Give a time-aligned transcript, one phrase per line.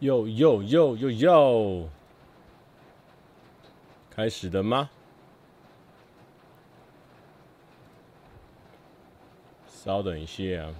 [0.00, 1.88] 哟哟哟哟哟，
[4.08, 4.88] 开始了吗？
[9.68, 10.72] 稍等一下啊。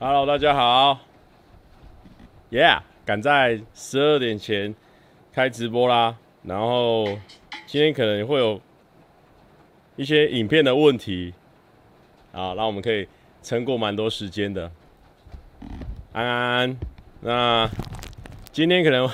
[0.00, 0.98] Hello，大家好。
[2.50, 4.74] Yeah，赶在十二点前
[5.32, 6.18] 开直播啦。
[6.42, 7.04] 然后
[7.66, 8.60] 今天可能会有
[9.94, 11.32] 一些影片的问题
[12.32, 13.08] 啊，那我们可以。
[13.46, 14.72] 撑过蛮多时间的，
[16.12, 16.76] 安安，
[17.20, 17.70] 那
[18.50, 19.08] 今天可能，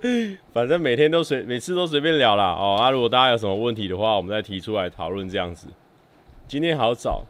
[0.54, 2.76] 反正每天都随，每次都随便聊啦哦。
[2.78, 5.68] 那、啊、如果大家有什么问题的话，我们再提出来讨论这样子。
[6.46, 7.26] 今天好早，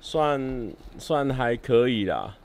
[0.00, 2.36] 算算还可以啦。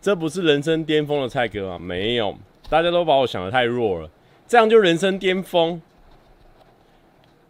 [0.00, 1.78] 这不是人生巅峰的蔡哥吗？
[1.78, 2.34] 没有，
[2.70, 4.08] 大家都把我想得太弱了，
[4.46, 5.82] 这样就人生巅峰。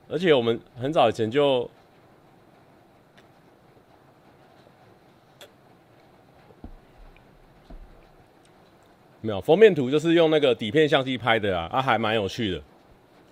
[0.08, 1.70] 而且我们很早以前就。
[9.24, 12.62] 没有封面图，就是用那个底片相机拍的啊，啊，还蛮有趣的。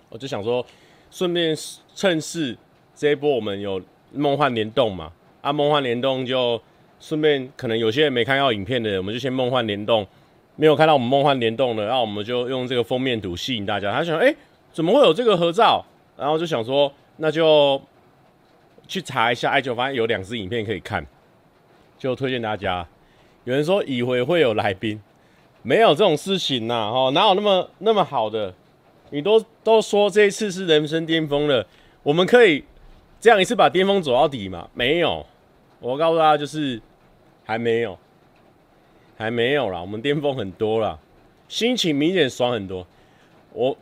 [0.09, 0.65] 我就想说，
[1.11, 1.55] 顺便
[1.93, 2.57] 趁势
[2.95, 3.79] 这一波我们有
[4.11, 5.11] 梦幻联动嘛，
[5.43, 6.59] 啊，梦幻联动就
[6.99, 10.03] 顺便可能有些人没看到影片的，我们就先梦幻联动，
[10.55, 13.93] 没有看到我们梦幻联动的，然后我们就用这个封面图吸引大家。
[13.93, 14.35] 他想，哎，
[14.71, 15.85] 怎么会有这个合照？
[16.17, 17.79] 然后就想说，那就
[18.87, 21.05] 去查一下，哎，就发现有两支影片可以看，
[21.99, 22.87] 就推荐大家。
[23.43, 24.99] 有人说以为会有来宾。
[25.63, 28.53] 没有这种事情呐，哦，哪有那么那么好的？
[29.09, 31.65] 你都都说这一次是人生巅峰了，
[32.01, 32.63] 我们可以
[33.19, 34.67] 这样一次把巅峰走到底吗？
[34.73, 35.25] 没有，
[35.79, 36.81] 我告诉大家就是
[37.45, 37.97] 还没有，
[39.15, 40.99] 还没有啦，我们巅峰很多啦，
[41.47, 42.85] 心情明显爽很多。
[43.53, 43.77] 我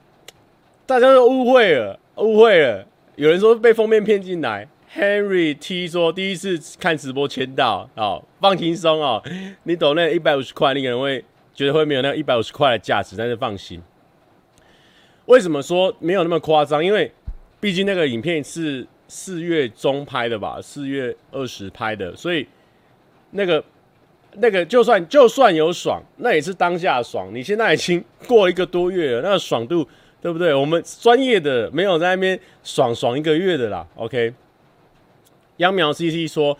[0.85, 2.85] 大家都误会了，误会了，
[3.16, 9.23] 有人说被封面骗进来，Henry T 说第一次看直播签到，哦，放轻松哦，
[9.63, 11.23] 你抖那一百五十块，你可能会。
[11.53, 13.81] 觉得会没有那一百五十块的价值，但是放心。
[15.25, 16.84] 为什么说没有那么夸张？
[16.84, 17.12] 因为
[17.59, 22.47] 毕竟那个影片是四月中拍的吧，四月二十拍的，所以
[23.31, 23.63] 那个
[24.35, 27.29] 那个就算就算有爽，那也是当下爽。
[27.34, 29.88] 你现在已经过一个多月了，那个爽度
[30.22, 30.53] 对不对？
[30.53, 33.88] 我们专业的没有在那边爽爽一个月的啦。
[33.95, 34.33] OK，
[35.57, 36.57] 秧苗 CC 说。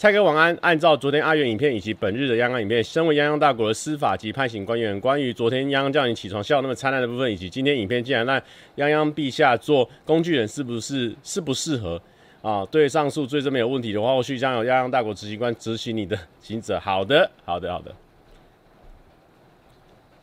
[0.00, 0.56] 蔡哥晚安。
[0.62, 8.40] 按照昨天阿元影片以及本日的央央影片，身为泱泱大国的司法及判刑官员，关于昨天泱泱叫你起床笑那么灿烂的部分，以及今天影片竟然让
[8.78, 12.00] 泱泱陛下做工具人，是不是适不适合
[12.40, 12.64] 啊？
[12.70, 16.80] 对上述罪证没有问题的话，后续将由泱泱大国执行官执行你的刑责。
[16.80, 17.94] 好的，好的，好的。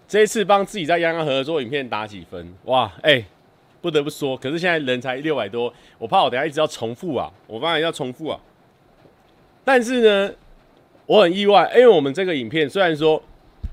[0.08, 2.52] 这一次帮自己在泱泱合作影片打几分？
[2.64, 3.24] 哇，哎、
[3.80, 8.40] 不得不说，可是现在人才六百多，我怕我等下一直要重复啊，我怕要重复啊。
[9.68, 10.34] 但是呢，
[11.06, 13.22] 我很意外，因为我们这个影片虽然说，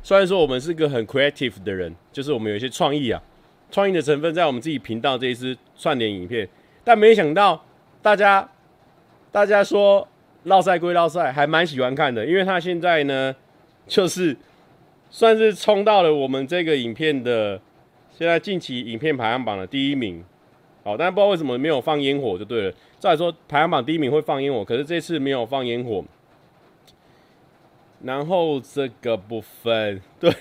[0.02, 3.22] 虽然说我们是个很 creative 的人，就是我们有一些创意啊，
[3.70, 6.48] 创意的成分在我们自己频道这一支串联影片，
[6.82, 7.64] 但没想到
[8.02, 8.50] 大家，
[9.30, 10.08] 大家说
[10.42, 13.32] 绕赛归绕赛，还蛮喜欢看的，因为他现在呢，
[13.86, 14.36] 就是
[15.10, 17.60] 算是冲到了我们这个影片的
[18.10, 20.24] 现在近期影片排行榜的第一名。
[20.82, 22.74] 好，但是不知道为什么没有放烟火就对了。
[23.04, 26.02] 再说排行榜第一名会放烟火，可是这次没有放烟火。
[28.02, 30.32] 然后这个部分， 对，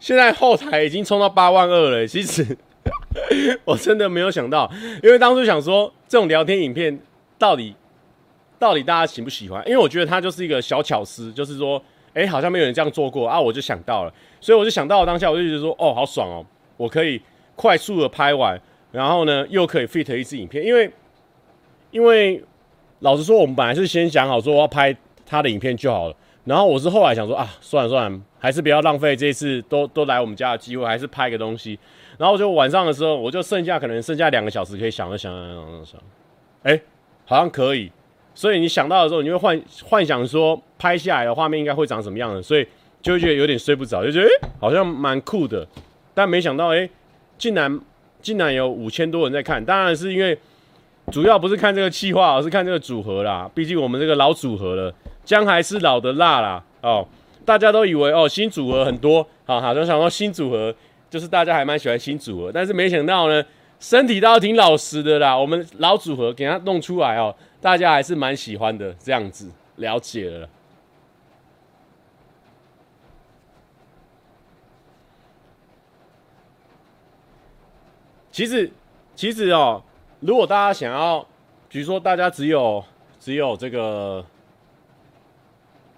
[0.00, 2.06] 现在后台已经冲到八万二了。
[2.06, 2.56] 其实
[3.66, 4.70] 我真的没有想到，
[5.02, 6.98] 因为当初想说这种聊天影片
[7.38, 7.74] 到底
[8.58, 9.62] 到底大家喜不喜欢？
[9.66, 11.82] 因为我觉得它就是一个小巧思，就是说，
[12.14, 16.46] 哎，好像没有人这样做过啊，我就想到了，所以我就想到了当下，我就觉得说，哦，好爽哦，
[16.78, 17.20] 我可以
[17.56, 18.58] 快速的拍完。
[18.90, 20.90] 然后呢，又可以 fit 一支影片，因为，
[21.90, 22.42] 因为
[23.00, 24.94] 老实说，我们本来是先想好说我要拍
[25.24, 26.14] 他的影片就好了。
[26.44, 31.78] 然后我是后来想说啊，算了算了，还是不要浪费这一次都 都来我们家的机会，还是拍个东西。
[32.16, 36.00] 然后就晚上的时候，我就剩下可能剩下两个小时可以想了想想想想，
[36.62, 36.80] 哎，
[37.24, 37.90] 好像可以。
[38.34, 42.66] 所以你想到的时候，你会幻幻想说拍下来的画面应该会长什么样的，所以
[43.02, 45.66] 就会觉得有点睡不着，就觉得哎，好像蛮酷的。
[46.14, 46.88] 但没想到哎，
[47.38, 47.80] 竟然。
[48.20, 50.36] 竟然有五千多人在看，当然是因为
[51.10, 53.50] 主要不是看这个气化，而是看这个组合啦。
[53.54, 54.94] 毕竟我们这个老组合了，
[55.24, 56.62] 姜还是老的辣啦。
[56.82, 57.06] 哦，
[57.44, 60.74] 大家都以为哦新组合很多，好好都想说新组合
[61.10, 63.42] 就是大家还蛮喜欢新组合，但是没想到呢，
[63.80, 65.36] 身体倒挺老实的啦。
[65.36, 68.94] 我们老组合给他弄出来哦，大家还是蛮喜欢的。
[68.94, 70.48] 这样子了解了。
[78.30, 78.70] 其实，
[79.16, 79.82] 其实哦，
[80.20, 81.24] 如果大家想要，
[81.68, 82.84] 比如说大家只有
[83.20, 84.24] 只有这个，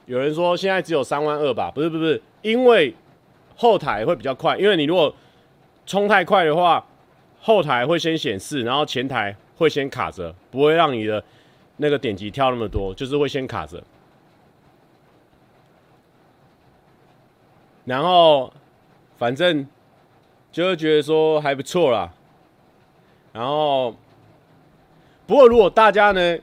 [0.07, 1.71] 有人说现在只有三万二吧？
[1.71, 2.95] 不是不是不是，因为
[3.57, 5.15] 后台会比较快，因为你如果
[5.87, 6.85] 冲太快的话，
[7.41, 11.25] 后台会先显示，然后前台会先卡着，不会让你的
[11.79, 13.83] 那个点击跳那么多，就是会先卡着。
[17.87, 18.53] 然后
[19.17, 19.67] 反正
[20.53, 22.13] 就会觉得说还不错啦。
[23.33, 23.97] 然后
[25.31, 26.37] 不过如果大家呢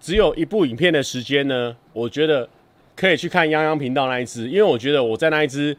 [0.00, 2.48] 只有一部影片的时间呢，我觉得
[2.96, 5.76] 可以去看泱泱频道那一只，因为我觉得我在那一只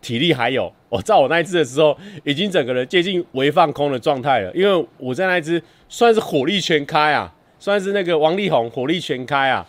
[0.00, 0.72] 体力还有。
[0.88, 9.66] 我在我那一只的时候，已经整个人接近微放空的状态了，因为我在那一只算是火力全开啊，算是那个王力宏火力全开啊。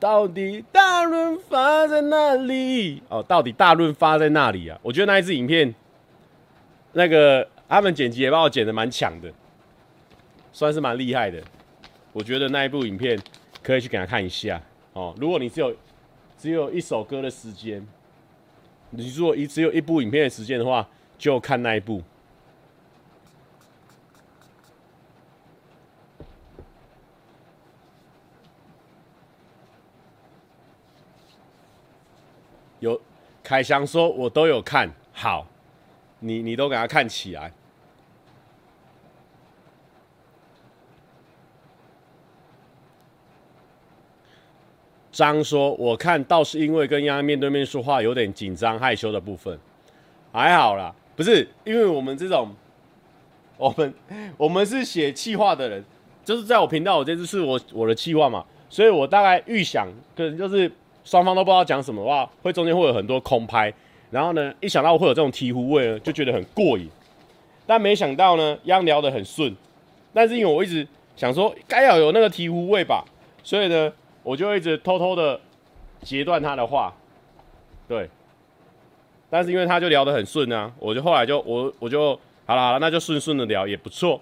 [0.00, 3.00] 到底大润发在哪里？
[3.08, 4.76] 哦，到底大润发在哪里啊？
[4.82, 5.72] 我觉得那一支影片，
[6.94, 9.32] 那个他们剪辑也帮我剪得蛮强的，
[10.56, 11.42] 算是蛮厉害的。
[12.14, 13.20] 我觉得那一部影片
[13.62, 14.58] 可以去给他看一下
[14.94, 15.14] 哦。
[15.18, 15.76] 如果你只有
[16.38, 17.86] 只有一首歌的时间。
[18.90, 20.88] 你如果一只有一部影片的时间的话，
[21.18, 22.02] 就看那一部。
[32.78, 32.98] 有
[33.42, 35.48] 凯翔说，我都有看好，
[36.20, 37.52] 你你都给他看起来。
[45.16, 49.58] 张说：“我看倒是因为跟泱泱面对面说话有点紧张害羞的部分，
[50.30, 52.54] 还好啦，不是因为我们这种，
[53.56, 53.94] 我们
[54.36, 55.82] 我们是写气话的人，
[56.22, 60.70] 就是在我频道，我这次是我我的气话嘛，所以我大概预想，可能就是
[61.02, 63.72] 双方都不知道讲什么话，会中间会有很多空拍，
[64.10, 66.90] 然后呢，一想到会有这种醍醐味呢，就觉得很过瘾，
[67.66, 69.56] 但没想到呢，央聊得很顺，
[70.12, 70.86] 但是因为我一直
[71.16, 73.02] 想说该要有那个醍醐味吧，
[73.42, 73.90] 所以呢。”
[74.26, 75.40] 我就一直偷偷的
[76.02, 76.92] 截断他的话，
[77.86, 78.10] 对，
[79.30, 84.20] 但是因为他就聊得很顺啊，我就后来就我我就好了好了，那就顺顺的聊也不错，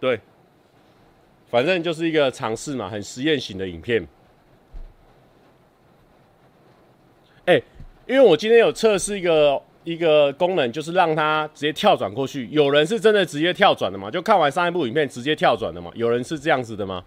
[0.00, 0.18] 对，
[1.50, 4.08] 反正就是一个尝试嘛，很实验型的影片。
[7.44, 7.60] 哎、
[8.06, 12.46] 因为我今天有测试一个一个功能，就是让他直接跳转过去。
[12.46, 14.10] 有人是真的直接跳转的吗？
[14.10, 15.92] 就看完上一部影片直接跳转的吗？
[15.94, 17.04] 有人是这样子的吗？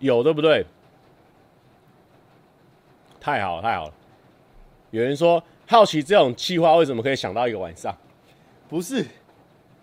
[0.00, 0.66] 有对不对？
[3.20, 3.92] 太好了，太好了！
[4.90, 7.94] 有人说好奇这种计划为什么可以想到一个晚上？
[8.68, 9.06] 不是，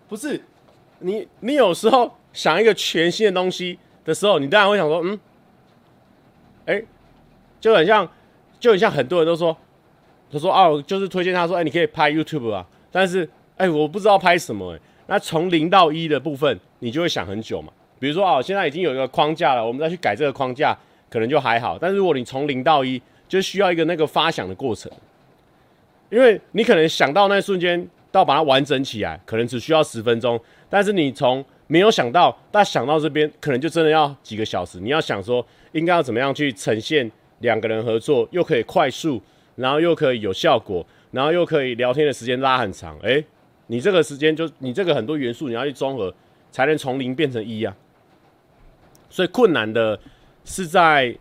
[0.08, 0.42] 不是，
[0.98, 5.18] 你你有时候想一个全新的东西的时候，你当然会想说，嗯，
[6.66, 6.86] 哎、欸，
[7.60, 8.10] 就很像，
[8.58, 9.56] 就很像很多人都说，
[10.32, 13.24] 他说哦，就是推荐他说，哎、欸，你可以拍 YouTube 啊，但是
[13.56, 17.72] 哎、欸，我不知道拍什么、欸，哎，那从零到一的部分，你就会想很久嘛。
[17.98, 20.76] 比如说啊，现在已经有一个框架了，我们再去改这个框架，
[21.10, 21.78] 可能就还好。
[21.78, 24.90] 但是如果你从零到一，就需要一个那个发想的过程，
[26.10, 30.40] 因为你可能想到那一瞬间到把它完整起来，可能只需要十分钟。
[30.70, 34.80] 但是你从没有想到到想到这边，可能就真的要几个小时。
[34.80, 39.20] 你要想说应该要怎么样去呈现两个人合作，又可以快速，
[39.56, 42.98] 然后又可以有效果，然后又可以聊天的时间拉很长。
[43.00, 43.22] 诶，
[43.66, 46.14] 你这个时间就你这个很多元素你要去综合，
[46.50, 47.76] 才能从零变成一啊。
[49.10, 49.98] 所以困难的
[50.44, 51.16] 是在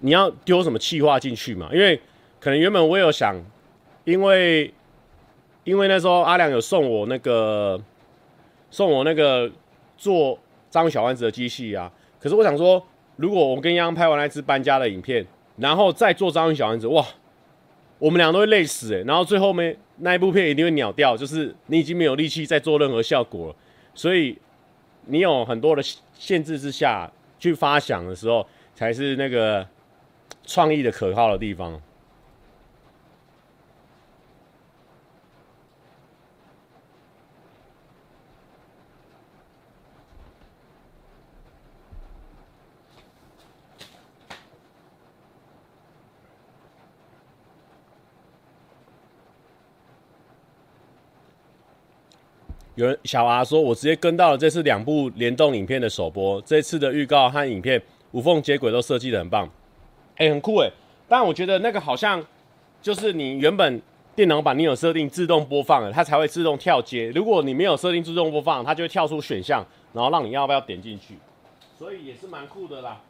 [0.00, 1.70] 你要丢什么气化进去嘛？
[1.72, 2.00] 因为
[2.40, 3.34] 可能原本我有想，
[4.04, 4.72] 因为
[5.64, 7.80] 因为那时候阿良有送我那个
[8.70, 9.50] 送我那个
[9.96, 10.38] 做
[10.68, 11.90] 章鱼小丸子的机器啊。
[12.20, 12.84] 可是我想说，
[13.16, 15.26] 如果我跟泱泱拍完那支搬家的影片，
[15.56, 17.04] 然后再做章鱼小丸子，哇，
[17.98, 19.04] 我们俩都会累死诶、欸。
[19.04, 23.56] 然后最后面那一部片一定会鸟掉，就是你已经没有力气再做任何效果了。
[23.94, 24.36] 所以
[25.06, 25.82] 你有很多的。
[26.16, 29.66] 限制之下去发想的时候，才是那个
[30.44, 31.78] 创意的可靠的地方。
[52.76, 59.48] 有人小阿说：“我直接跟到了这次两部联动影片的首播，这次的预告和影片无缝接轨都设计得很棒，
[60.16, 60.70] 哎、很酷哎。
[61.08, 62.24] 但我觉得那个好像
[62.82, 63.80] 就是你原本
[64.16, 67.12] 电脑版你有设定自动播放的，它才会自动跳接。
[67.14, 71.14] 如果你没有设定自动播放，它就会跳出选项，然后让你要不要点进去。
[71.78, 73.00] 所以也是蛮酷的啦。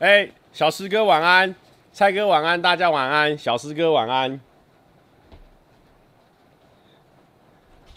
[0.00, 1.54] 哎、小师哥晚安，
[1.92, 4.40] 蔡哥晚安，大家晚安，小师哥晚安，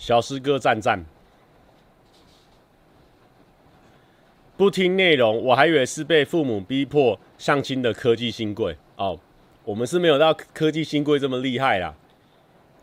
[0.07, 1.03] 小师哥赞赞。
[4.55, 9.19] 不听内容，我还以为是被父母逼迫相亲的科技新贵哦。
[9.65, 11.93] 我们是没有到科技新贵这么厉害啦。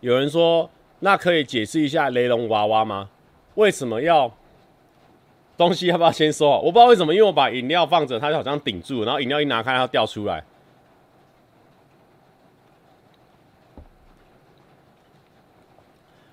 [0.00, 3.08] 有人说，那可以解释一下雷龙娃娃吗？
[3.54, 4.30] 为什么要
[5.56, 6.60] 东西要不要先收好？
[6.60, 10.44] 我不知道为什么，因为我把饮料放着，它就好像顶住，然后饮料一拿开，它掉出来。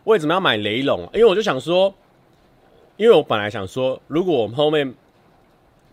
[0.04, 1.02] 为什么要买雷龙？
[1.14, 1.94] 因为我就想说，
[2.98, 4.94] 因为我本来想说，如果我们后面。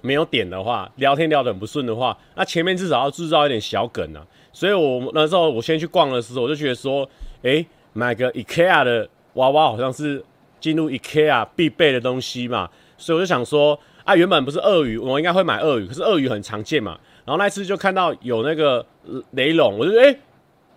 [0.00, 4.24] 没有点的话，聊天聊得很不顺的话，那前面至少要制造一点小梗啊。
[4.52, 7.06] 所以我那时候我先去逛的时候，我就觉得说，
[7.42, 10.24] 诶，买个 IKEA 的娃娃好像是
[10.60, 12.70] 进入 IKEA 必备的东西嘛。
[12.96, 16.96] 所以我就想说，啊，原本不是鳄鱼，我应该会买鳄鱼，可是鳄鱼很常见嘛。
[17.24, 18.86] 然后那次就看到有那个
[19.32, 20.18] 雷龙，我就觉得，诶，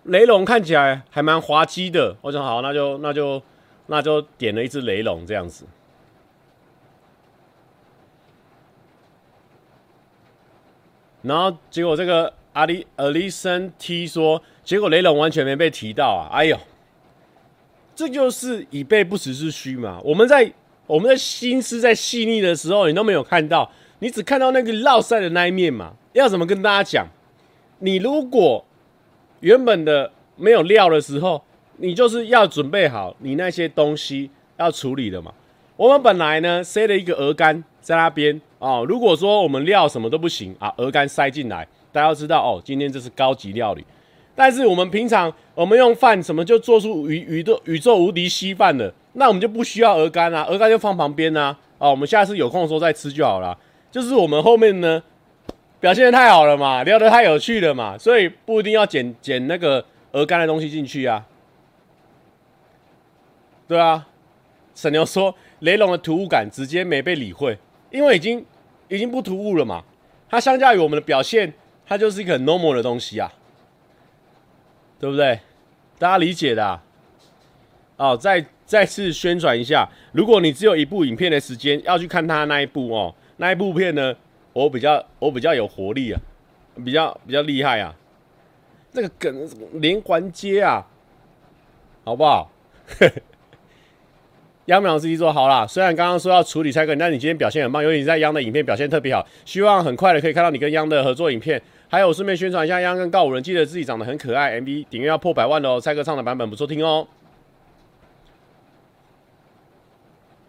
[0.04, 2.16] 雷龙看起来还蛮滑稽的。
[2.22, 3.42] 我想好，那就那就
[3.86, 5.64] 那就点了一只雷龙这样子。
[11.22, 16.28] 然后结果这个阿里阿里森 T 说，结果雷龙完全没被提到啊！
[16.32, 16.58] 哎呦，
[17.94, 20.00] 这就是以备不时之需嘛。
[20.02, 20.52] 我们在
[20.88, 25.94] 我们的心思在细腻的时候，你都没有看到，你只看到那个烙赛的那一面嘛。
[26.12, 27.06] 要怎么跟大家讲？
[27.78, 28.64] 你如果
[29.42, 31.42] 原本的没有料的时候，
[31.76, 35.32] 你就是要准备好你那些东西要处理的嘛。
[35.76, 38.40] 我们本来呢塞了一个鹅肝在那边。
[38.58, 43.84] 哦，如果说我们料什么都不行啊，鹅肝塞进来，大家知道哦，今天这是高级料理。
[44.36, 51.58] 但是我们平常我们用饭什么就做出宇宇宙宇宙无敌稀饭了，那我们就不需要鹅肝啊，鹅肝就放旁边啊。
[51.78, 53.58] 哦，我们下次有空的时候再吃就好了。
[53.90, 55.02] 就是我们后面呢
[55.82, 61.26] 表现得太好了嘛，聊得太有趣了嘛，所以不一定要捡捡那个鹅肝的东西进去啊。
[63.66, 64.06] 对啊，
[64.74, 67.58] 沈牛说雷龙的突兀感直接没被理会，
[67.90, 68.46] 因为已经。
[68.88, 69.82] 已经不突兀了嘛？
[70.28, 71.50] 它相较于我们的表现，
[71.86, 73.32] 它就是一个很 normal 的东西啊，
[75.00, 75.40] 对不对？
[75.98, 76.82] 大家理解的啊。
[77.96, 84.14] 哦，再再次宣传一下，如果你只有一部影片的时间要去看它那一部哦，那一部片呢，
[84.52, 86.20] 我比较我比较有活力啊，
[86.84, 87.94] 比较比较厉害啊，
[88.92, 90.86] 那个梗连环接啊，
[92.04, 92.50] 好不好？
[94.66, 101.60] 央淼司机说好啦，虽然刚刚说要处理蔡哥，但你今天表现很棒，尤其你在央的影片表现特别好，希望很快的可以看到你跟央的合作影片。
[101.88, 107.06] 还有顺便宣传一下，央跟告五人记得自己长得很可爱，MV 顶阅要破百万的哦，蔡哥唱的版本不错听哦。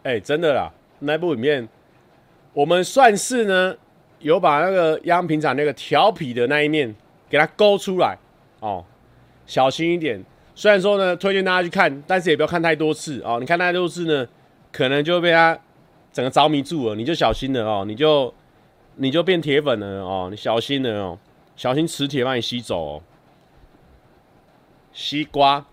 [0.03, 1.67] 哎、真的啦，那部里面
[2.53, 3.75] 我们算是呢
[4.23, 6.93] 有把那个央平厂那个调皮的那一面
[7.29, 8.17] 给它勾出来
[8.59, 8.83] 哦，
[9.45, 10.23] 小心一点。
[10.55, 13.37] 虽然说呢，推荐大家去看，但是也不要看太多次哦。
[13.39, 14.27] 你看太多次呢，
[14.71, 15.59] 可能就被他
[16.11, 18.33] 整个着迷住了，你就小心了哦，你就
[18.95, 21.19] 你就变铁粉了哦，你小心了哦，
[21.55, 23.01] 小心磁铁把你吸走哦。
[24.93, 25.65] 西瓜，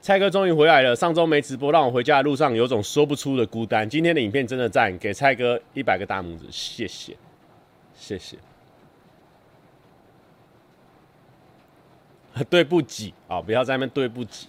[0.00, 3.88] 蔡哥终于回来了，上周没直播，让我回家的路上有种说不出的孤单。
[3.88, 7.16] 今天的影片真的赞，给蔡哥一百个大拇指，谢谢，
[7.94, 8.36] 谢谢。
[12.48, 13.42] 对不起啊！
[13.42, 14.48] 不要在那边对不起。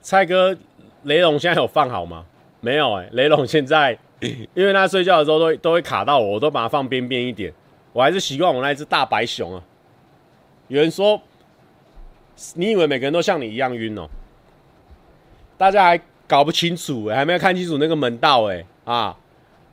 [0.00, 0.56] 蔡哥，
[1.02, 2.24] 雷龙现在有放好吗？
[2.60, 7.52] 没有哎、雷龙现在因为他睡觉的时候都都会卡到我，我都把它放边边一点。
[7.92, 9.62] 我还是习惯我那只大白熊啊。
[10.68, 11.20] 有人说，
[12.54, 14.08] 你以为每个人都像你一样晕哦？
[15.56, 19.16] 大家还搞不清楚、还没有看清楚那个门道哎、啊！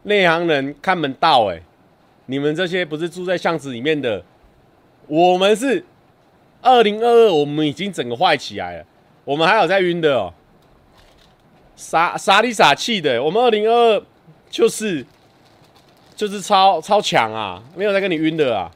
[0.04, 1.62] 内行人看门道哎、
[2.28, 4.24] 你们这些不是住在巷子里面的，
[5.08, 5.84] 我们是
[6.62, 8.86] 二零二二，我们已经整个坏起来了，
[9.26, 10.34] 我们还有在晕的哦，
[11.76, 14.04] 傻傻里傻气的，我们二零二二
[14.50, 15.06] 就是
[16.16, 18.72] 就是超超强啊，没有在跟你晕的啊，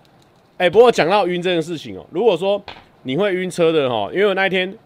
[0.60, 2.62] 哎、不过讲到晕这件事情哦，如果说
[3.04, 4.78] 你会晕车的哈，因为我那一天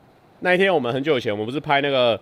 [0.41, 2.19] 那一天我们很久以前，我们不是拍那个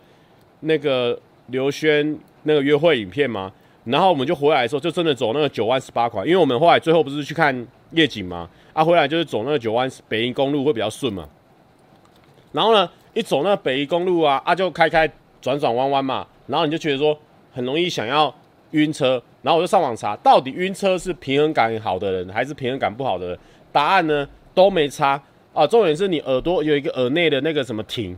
[0.62, 3.52] 那个刘轩那个约会影片吗？
[3.84, 8.50] 然后我们就回来的时候，就真的走那个九弯十八拐，因为我们后来最后不是去看夜景吗？
[8.72, 11.28] 啊，回来就是走那个九弯北宜公路会比较顺嘛。
[12.54, 17.20] 然后呢，一走那北宜公路啊，啊就开开转转弯弯嘛，然后你就觉得说
[17.52, 18.34] 很容易想要
[18.72, 19.22] 晕车。
[19.42, 23.40] 然后我就上网查，到底晕车是平衡感好的人还是平衡感不好的人？
[23.72, 25.22] 答案呢都没差
[25.54, 25.66] 啊。
[25.66, 28.18] 重点是你耳朵有一个耳内的那个什么停，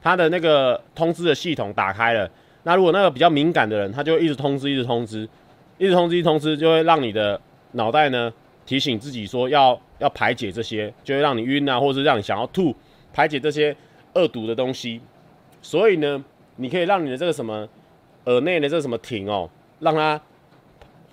[0.00, 2.30] 它的那个通知的系统打开了。
[2.62, 5.28] 那如果那个比较敏感的人，他就一直通知，一直通知，
[5.78, 7.38] 一直通知，一直通知，就会让你的
[7.72, 8.32] 脑袋呢
[8.64, 12.74] 提醒自己说要要排解这些，就会让你晕啊，或者是让你想要吐，
[13.12, 13.76] 排解这些
[14.14, 15.00] 恶毒的东西。
[15.60, 16.24] 所以呢，
[16.56, 17.68] 你可以让你的这个什么
[18.26, 19.50] 耳内的这个什么停哦，
[19.80, 20.20] 让它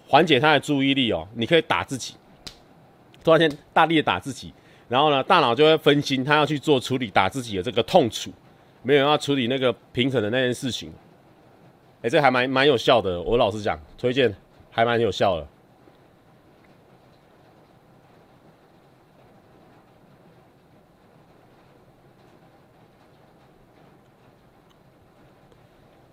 [0.09, 1.27] 缓解他的注意力哦。
[1.35, 2.15] 你可以打自己，
[3.23, 4.51] 突然间大力的打自己，
[4.87, 8.31] 然后呢，大脑就会分心，他要去做处理打自己的这个痛楚，
[8.81, 10.91] 没有要处理那个平衡的那件事情。
[12.01, 13.21] 哎、这还蛮蛮有效的。
[13.21, 14.35] 我老实讲，推荐
[14.71, 15.47] 还蛮有效的。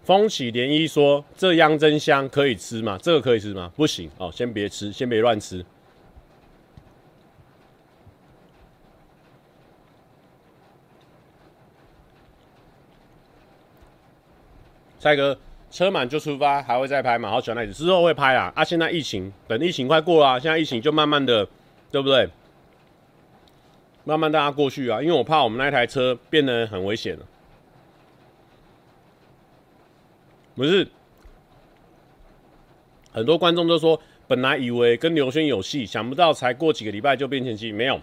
[0.07, 2.97] 风起涟漪说：“这样真香，可以吃吗？
[3.03, 3.71] 这个可以吃吗？
[3.77, 5.67] 不行哦，先别吃，先别乱吃。”
[15.01, 15.37] 蔡哥。
[15.69, 17.29] 车满就出发，还会再拍吗？
[17.29, 18.51] 好喜欢那一次，之后会拍啊！
[18.55, 21.47] 啊，现在疫情，等疫情快过了啊，现在疫情就慢慢的，
[21.91, 22.27] 对不对？
[24.05, 27.27] 慢慢大家过去啊，因为我怕我们那台车变得很危险了。
[30.57, 30.89] 不是，
[33.13, 38.01] 很多观众都说，本来以为跟刘轩有戏，想不到才过几个礼拜就变前妻，没有。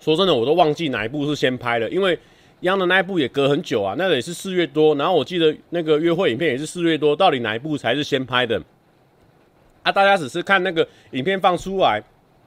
[0.00, 2.18] 说真的，我都忘记哪一部是先拍的，因为。
[2.60, 8.62] 一样的那一部也隔很久啊，那个也是四月多，然后我记得那个约会影片也是四月多，到底哪一部才是先拍的？
[9.82, 12.02] 啊，大家只是看那个影片放出来，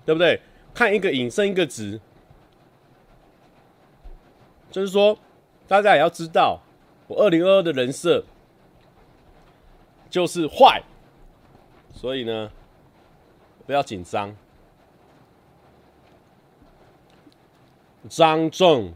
[0.08, 0.40] 对不对？
[0.74, 2.02] 看一个影胜一个值，
[4.72, 5.16] 就是说
[5.68, 6.60] 大家也要知道，
[7.08, 8.24] 我二零二二的人设
[10.10, 10.82] 就是坏，
[11.94, 12.52] 所以呢，
[13.66, 14.36] 不要紧张。
[18.08, 18.94] 张正。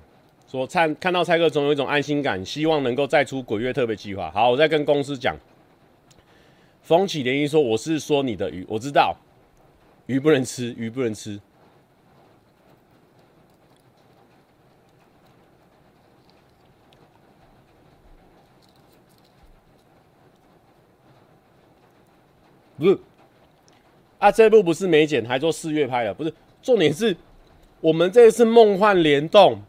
[0.48, 4.30] 说看看到蔡哥总有一种安心感，希望能够再出鬼月特别计划。
[4.32, 5.33] 好，我再跟公司讲。
[6.81, 9.16] 风起涟漪说：“我是说你的鱼，我知道
[10.07, 11.40] 鱼不能吃，鱼不能吃。”
[22.81, 22.98] 不是
[24.17, 26.33] 啊，这部不是没剪，还说四月拍的，不是。
[26.63, 27.15] 重点是
[27.79, 29.61] 我们这次梦幻联动。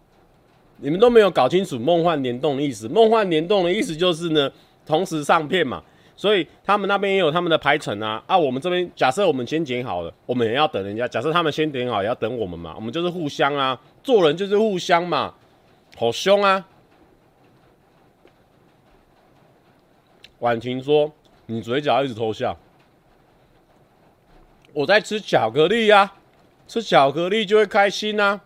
[0.79, 2.89] 你们都没有搞清楚梦幻联动的意思。
[2.89, 4.51] 梦幻联动的意思就是呢，
[4.85, 5.81] 同时上片嘛，
[6.17, 8.21] 所以他们那边也有他们的排程啊。
[8.27, 11.07] 啊，我们这边假设我们先剪好了，我们也要等人家。
[11.07, 12.73] 假设他们先点好，也要等我们嘛。
[12.75, 15.35] 我们就是互相啊，做人就是互相嘛。
[15.97, 16.67] 好凶啊！
[20.41, 21.13] 婉晴说
[21.47, 22.59] ：“你嘴角一直偷笑。”
[24.75, 26.15] 我在吃巧克力呀、
[26.67, 28.41] 吃巧克力就会开心啊。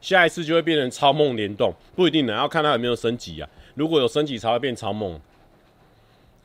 [0.00, 3.48] 下一次就会变成超梦联动，不一定呢，要看它有没有升级啊。
[3.74, 5.20] 如果有升级，才会变超梦。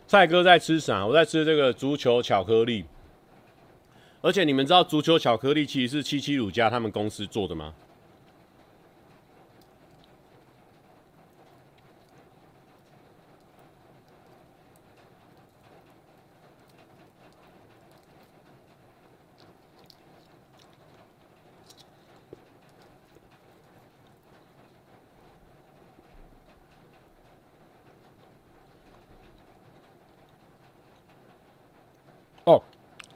[0.07, 1.05] 蔡哥在吃啥？
[1.05, 2.85] 我在吃这个足球巧克力。
[4.21, 7.73] 而且你们知道足球巧克力其实是七七乳加他们公司做的吗？
[32.43, 32.61] 哦，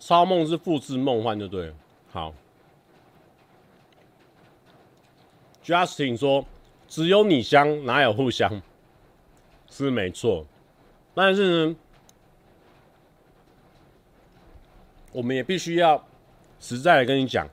[0.05, 1.73] 超梦是复制梦幻就对了。
[2.11, 2.31] 好
[5.63, 6.45] ，Justin 说
[6.87, 8.61] 只有你香，哪有互相？
[9.67, 10.45] 是没错，
[11.15, 11.75] 但是呢，
[15.11, 16.05] 我们也必须要
[16.59, 17.49] 实在的跟你讲，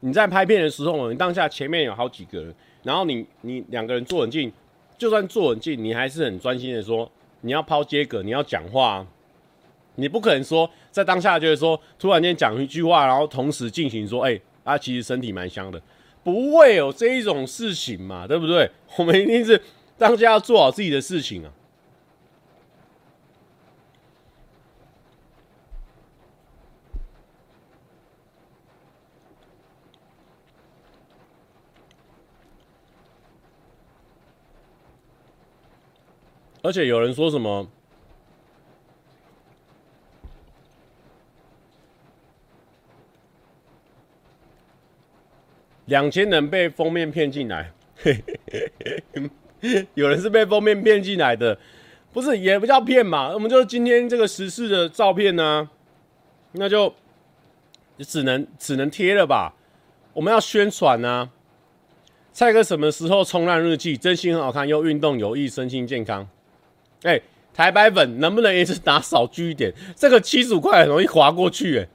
[0.00, 2.52] 你在拍片的时候，你当下前面有好几个人，
[2.82, 4.52] 然后你你两个人坐很近，
[4.98, 7.08] 就算坐很近，你还是很专心的说，
[7.42, 9.06] 你要抛接梗，你要讲话。
[10.00, 15.80] 你不可能说在当下就是说突然间讲一句话，然后同时进行说，哎、欸，啊，其实身体蛮香的，
[16.24, 18.70] 不会有这一种事情嘛，对不对？
[18.96, 19.60] 我们一定是
[19.98, 21.52] 当下要做好自己的事情啊。
[36.62, 37.66] 而且有人说什么？
[45.90, 47.72] 两千人被封面骗进来，
[49.94, 51.58] 有人是被封面骗进来的，
[52.12, 53.30] 不是也不叫骗嘛？
[53.34, 55.68] 我们就今天这个时事的照片呢、
[56.52, 56.94] 那就
[57.98, 59.52] 只能只能贴了吧？
[60.12, 61.30] 我们要宣传呢、啊，
[62.32, 63.96] 蔡哥什么时候冲浪日记？
[63.96, 66.28] 真心很好看，又运动有益，身心健康。
[67.02, 67.22] 哎、欸，
[67.52, 69.74] 台白粉能不能一次打少聚一点？
[69.96, 71.80] 这个七十五块很容易滑过去、欸。
[71.82, 71.88] 哎，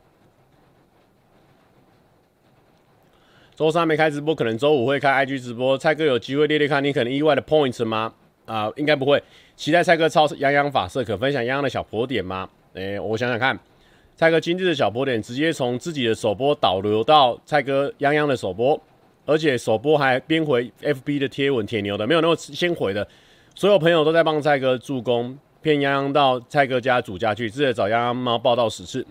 [3.55, 5.77] 周三没开直播，可能周五会开 IG 直播。
[5.77, 8.13] 蔡哥有机会列列看，你可能意外的 points 吗？
[8.45, 9.21] 啊、呃，应该不会。
[9.55, 12.49] 期待蔡哥抄洋洋法色，可分享洋洋的小波点吗？
[12.73, 13.57] 哎、我想想看。
[14.17, 18.77] 蔡哥今日的小波点直接从自己的首播导流到蔡哥泱泱的首播，
[19.25, 23.07] 而且首播还编回 FB 的贴文，铁牛的没有那么先回的，
[23.55, 29.05] 所有朋友都在帮蔡哥助攻，骗泱泱到蔡哥家主家去，直接找泱泱猫报到十次。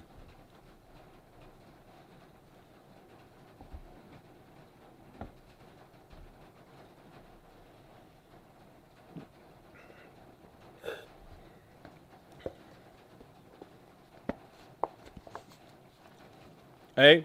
[16.96, 17.22] 哎、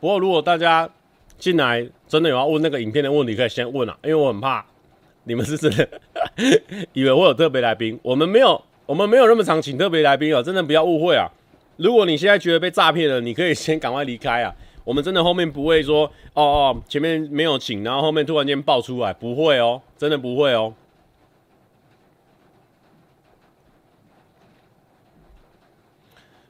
[0.00, 0.90] 不过如果大家
[1.38, 4.64] 进来真的有要问那个影片的问题，可以先问啊，因为我很怕
[5.24, 5.88] 你们是真的
[6.92, 11.30] 以为我有特别来宾，我们没有，我们没有那么常请特别来宾啊，真的不要误会啊。
[11.76, 14.54] 如果你现在觉得被诈骗了，你可以先赶快离开啊。
[14.84, 16.04] 我们真的后面不会说
[16.34, 20.74] 哦哦，前面没有请，然后后面突然间爆出来，不会哦，真的不会哦。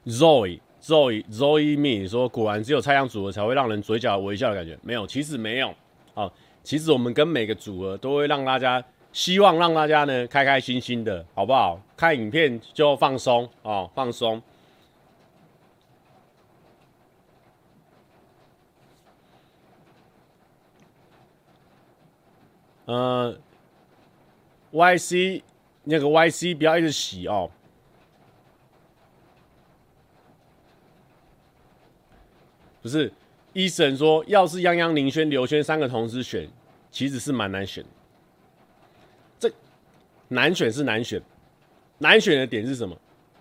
[0.04, 0.63] Zoe。
[0.85, 5.75] Zoe Zoe Me 说：“果然只有蔡阳组合才会让人嘴角微笑的感觉，没有，其实没有
[6.12, 6.31] 啊。
[6.62, 11.81] 其实我们跟每个组合都会让大家希望让大家呢开开心心的，好不好？
[11.97, 14.42] 看影片就放松啊，放松。
[22.85, 23.35] 呃
[24.70, 25.40] ，YC
[25.85, 27.51] 那个 YC 不要一直洗哦。”
[32.85, 33.11] 不是，
[33.55, 36.47] 医生说，要是泱泱、林轩、刘轩三个同时选，
[36.90, 37.83] 其实是蛮难选。
[39.38, 39.51] 这
[40.29, 41.18] 难选是难选，
[41.97, 42.94] 难选的点是什么？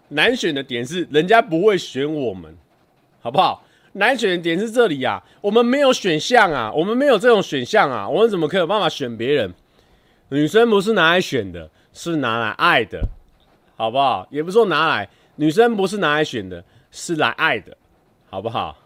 [0.08, 2.56] 难选的点是人家不会选我们，
[3.20, 3.66] 好不好？
[3.92, 9.54] 难选的点是这里、啊，我们没有选项啊，我们没有这种选项啊，我们怎么可以有办法选别人？
[10.30, 13.06] 女生不是拿来选的，是拿来爱的，
[13.76, 14.26] 好不好？
[14.32, 17.76] 也不是说拿来，女生不是拿来选的，是来爱的，
[18.30, 18.78] 好不好？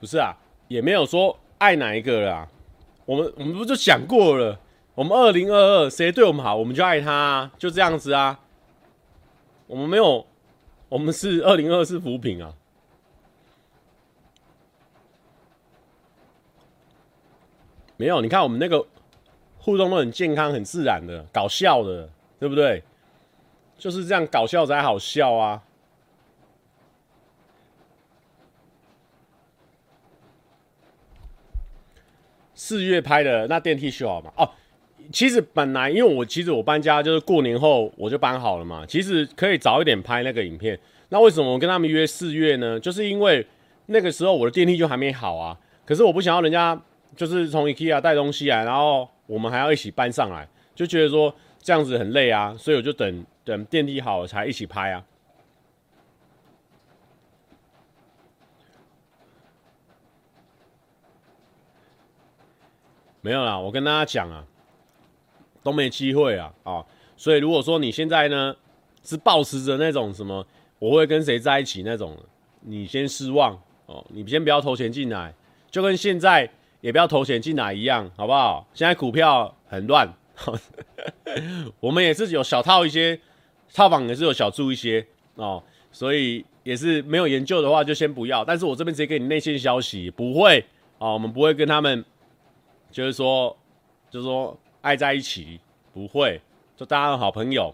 [0.00, 0.36] 不是啊，
[0.68, 2.48] 也没有说爱哪一个啦。
[3.04, 4.58] 我们我们不就讲过了？
[4.94, 8.40] 我们二零二二谁对我们好，我们就爱他啊，就这样子啊。
[9.66, 10.26] 我们没有，
[10.88, 12.54] 我们是二零二二是扶贫啊。
[17.96, 18.86] 没有，你看我们那个
[19.58, 22.08] 互动都很健康、很自然的、搞笑的，
[22.38, 22.82] 对不对？
[23.76, 25.62] 就是这样搞笑才好笑啊。
[32.58, 34.32] 四月拍的那电梯修好吗？
[34.36, 34.50] 哦，
[35.12, 40.76] 其实本来因为我其实我搬家就是过年后我就搬好了嘛，其实可以早一点拍那个影片。
[41.10, 42.80] 那为什么我跟他们约四月呢？
[42.80, 43.46] 就是因为
[43.86, 45.56] 那个时候我的电梯就还没好啊。
[45.86, 46.76] 可是我不想要人家
[47.16, 55.04] 就是从 IKEA 带东西来，然后我们还要一起搬上来，就觉得说这样子很累啊，所以我就等等电梯好了才一起拍啊。
[63.28, 64.42] 没有啦，我跟大家讲啊，
[65.62, 66.82] 都没机会啊啊！
[67.14, 68.56] 所以如果说你现在呢
[69.04, 70.46] 是抱持着那种什么
[70.78, 72.16] 我会跟谁在一起那种，
[72.62, 73.52] 你先失望
[73.84, 75.34] 哦，你先不要投钱进来，
[75.70, 76.48] 就跟现在
[76.80, 78.66] 也不要投钱进来一样，好不好？
[78.72, 80.10] 现在股票很乱，
[81.80, 83.20] 我们也是有小套一些，
[83.74, 85.62] 套房也是有小注一些哦，
[85.92, 88.42] 所以也是没有研究的话就先不要。
[88.42, 90.64] 但是我这边直接给你内线消息，不会
[90.98, 92.02] 啊，我们不会跟他们。
[92.98, 93.56] 就是说，
[94.10, 95.60] 就是说，爱在一起
[95.94, 96.42] 不会，
[96.76, 97.72] 就大家好朋友。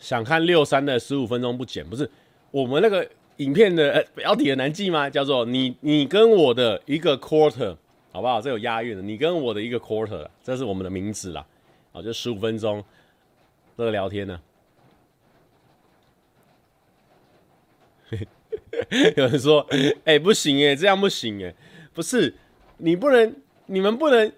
[0.00, 2.10] 想看六三的十五分钟不剪，不是
[2.50, 5.08] 我们那个影片的标题很难记吗？
[5.08, 7.76] 叫做你你跟我的一个 quarter，
[8.10, 8.40] 好不好？
[8.40, 11.46] 这有押韵的，你跟我的一个 quarter，这是我们的名字啦。
[11.92, 12.82] 好，就十五分钟
[13.76, 14.40] 这个聊天呢。
[19.16, 19.66] 有人说
[20.04, 21.54] ：“哎、不行哎，这样不行哎，
[21.92, 22.34] 不是
[22.78, 23.34] 你不能，
[23.66, 24.32] 你们不能，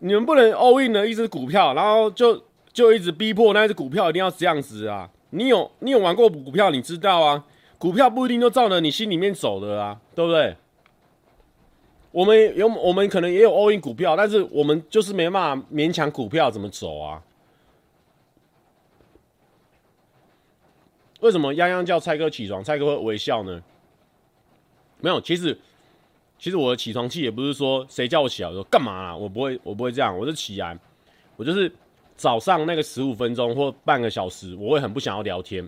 [0.00, 5.10] 你们不能 all in 了一只股票，然后就就一直逼迫那只股票一定要这样子啊！
[5.30, 7.44] 你有你有玩过股票，你知道啊，
[7.78, 10.56] 股票不一定都照着你心里面走的啊，对不对？
[12.10, 17.22] 我们有我们可能也有 all in 股票，但是我们就是没办法勉强股票怎么走啊？
[21.22, 23.60] 为什么泱泱叫蔡哥起床，蔡哥会微笑呢？
[25.00, 25.58] 没有，其实
[26.38, 29.16] 其实我的起床气也不是说谁叫我起来，我说干嘛啊？
[29.16, 30.78] 我不会，我不会这样，我就起来，
[31.36, 31.72] 我就是。
[32.14, 35.66] 早上那个十五分钟或半个小时，我会很不想要聊天。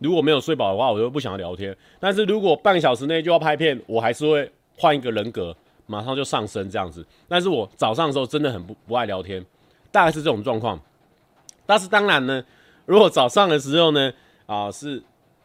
[0.00, 1.74] 如果没有睡饱的话，我就不想要聊天。
[1.98, 5.56] 但是如果半个小时内就要拍片，我还是会换一个人格，
[5.86, 7.06] 马上就上升这样子。
[7.26, 9.42] 但是我早上的时候真的很不不爱聊天，
[9.90, 10.78] 大概是这种状况。
[11.64, 12.44] 但是当然呢，
[12.84, 14.12] 如果早上的时候呢，
[14.52, 15.02] 啊是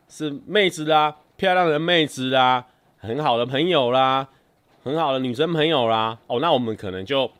[0.09, 2.65] 是妹子啦，漂亮的妹子啦，
[2.97, 4.27] 很好的朋友啦，
[4.83, 7.31] 很好的女生朋友啦，哦，那我们可能就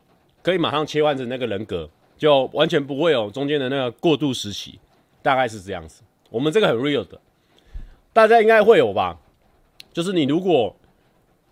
[0.42, 1.88] 可以马上切换成那个人格。
[2.16, 4.80] 就完全不会有中间的那个过渡时期，
[5.22, 6.02] 大概是这样子。
[6.30, 7.20] 我们这个很 real 的，
[8.12, 9.16] 大家应该会有吧？
[9.92, 10.74] 就是你如果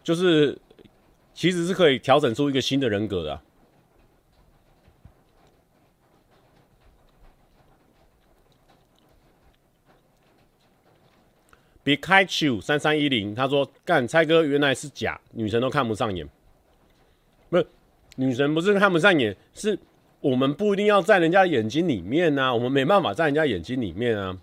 [0.02, 0.58] 就是
[1.32, 3.40] 其实是可以调整出一个新的人格的。
[11.86, 16.28] Pikachu 三三一零他说：“干蔡哥原来是假，女神都看不上眼。
[17.48, 17.66] 不是
[18.16, 19.78] 女神不是看不上眼，是。”
[20.20, 24.36] 我们不一定要在人家眼睛里面呐、啊，我们没办法在人家眼睛里面啊。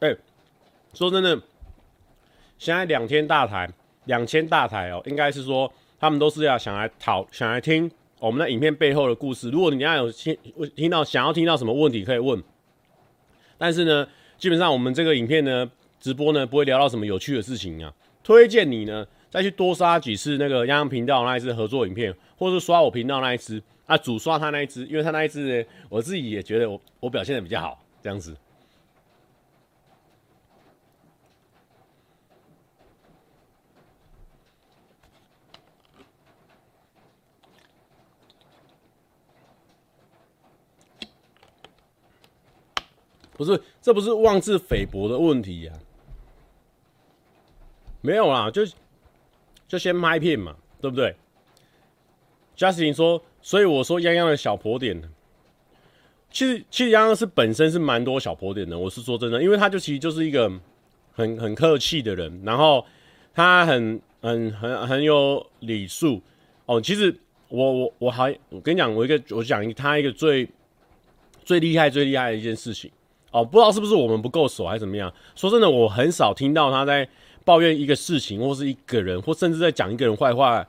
[0.00, 0.14] 哎，
[0.92, 1.42] 说真的，
[2.58, 3.68] 现在两千大台，
[4.04, 9.50] 两千大台哦，应该是说他们都是要想来讨，想来听我们的影片背后的故事。
[9.50, 10.36] 如果你要有听
[10.74, 12.42] 听到想要听到什么问题，可以问。
[13.56, 15.70] 但是呢，基本上我们这个影片呢。
[16.00, 28.32] 直播呢，不会聊到什么有趣的事情啊，推荐你呢再去多刷几次那个央央频道那一支合作影片，或是刷我频道那一支啊，主刷他那一支，因为他那一支呢，我自己也觉得我我表现的比较好，这样子。
[43.38, 45.72] 不是，这不是妄自菲薄的问题呀、
[48.00, 48.66] 没有啦，就
[49.68, 51.14] 就先拍片嘛，对不对
[52.56, 55.00] ？Justin 说，所以我说泱泱的小婆点，
[56.32, 58.76] 其实其实泱泱是本身是蛮多小婆点的。
[58.76, 60.50] 我是说真的，因为他就其实就是一个
[61.12, 62.84] 很很客气的人，然后
[63.32, 66.20] 他很很很很有礼数
[66.66, 66.80] 哦。
[66.80, 67.16] 其实
[67.48, 70.48] 我我我还我跟你讲，我一个我讲他一个最
[71.44, 72.90] 最厉害最厉害的一件事情
[73.30, 75.12] 哦，不知道是不是我们不够熟还是怎么样？
[75.34, 77.08] 说真的，我很少听到他在。
[77.44, 80.62] 抱怨一个事情，或是一个人，或甚至在讲一个人坏话，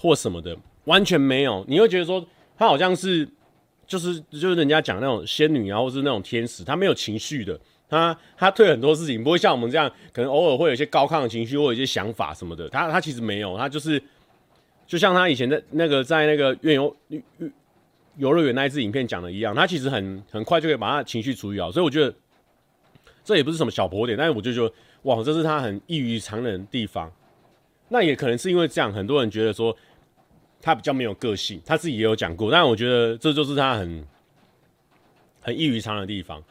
[0.00, 1.62] 或什么的，完全没有。
[1.68, 3.28] 你会觉得说他好像是，
[3.86, 12.66] 就是就是人家讲那种仙女啊，或是那种天使，他没有情绪的，他他对很多事情不会像我们这样，可能偶尔会有一些高亢的情绪，或有一些想法什么的。
[12.70, 14.02] 他他其实没有，他就是
[14.86, 16.96] 就像他以前在那个在那个园游
[18.16, 21.70] 游乐园那一支影片讲的一样，他其实很很快就可以把他情绪处理好。
[21.70, 22.14] 所以我觉得
[23.24, 24.74] 这也不是什么小婆点，但是我就觉得。
[25.04, 27.12] 哇，这是他很异于常人的地方。
[27.90, 29.76] 那也可能是因为这样，很多人觉得说
[30.62, 31.60] 他比较没有个性。
[31.66, 34.02] 他自己也有讲过，但我觉得这就是他很
[35.42, 36.42] 很异于常人的地方。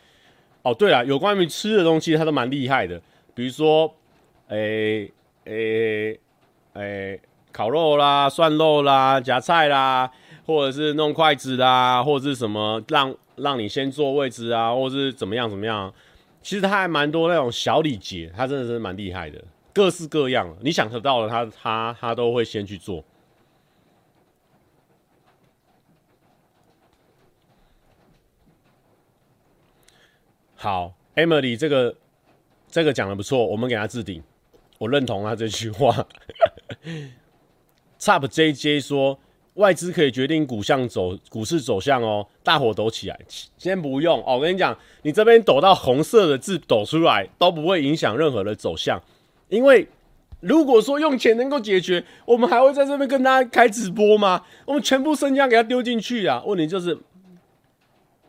[0.62, 3.02] 哦，对了，有关于吃的东西，他都蛮厉害的。
[3.34, 3.92] 比如说，
[4.50, 5.12] 诶
[5.46, 6.20] 诶
[6.74, 7.20] 诶，
[7.52, 10.12] 烤肉啦、涮肉啦、夹菜啦，
[10.46, 15.94] 或者是弄筷子啦，或者是什么让让你先坐位置啊，或者是怎么样怎么样。
[16.42, 19.42] 其实他还蛮多那种小礼节，他真的是蛮厉害的，
[19.74, 23.04] 各式各样，你想得到的他，他他都会先去做。
[30.56, 31.96] 好，Emily 这个
[32.70, 34.22] 这个讲的不错，我们给他置顶，
[34.78, 36.06] 我认同他这句话。
[37.98, 39.18] Top JJ 说。
[39.56, 43.20] 外资可以决定股向走股市走向哦，大伙抖起来。
[43.58, 49.00] 先不用哦，我跟你讲，你这边抖到红色的字抖出来都不会影响任何的走向，
[49.50, 49.88] 因为
[50.40, 54.44] 如果说用钱能够解决，我们还会在这边跟大家开直播吗？
[54.66, 56.42] 我们全部身家给他丢进去啊！
[56.46, 56.98] 问题就是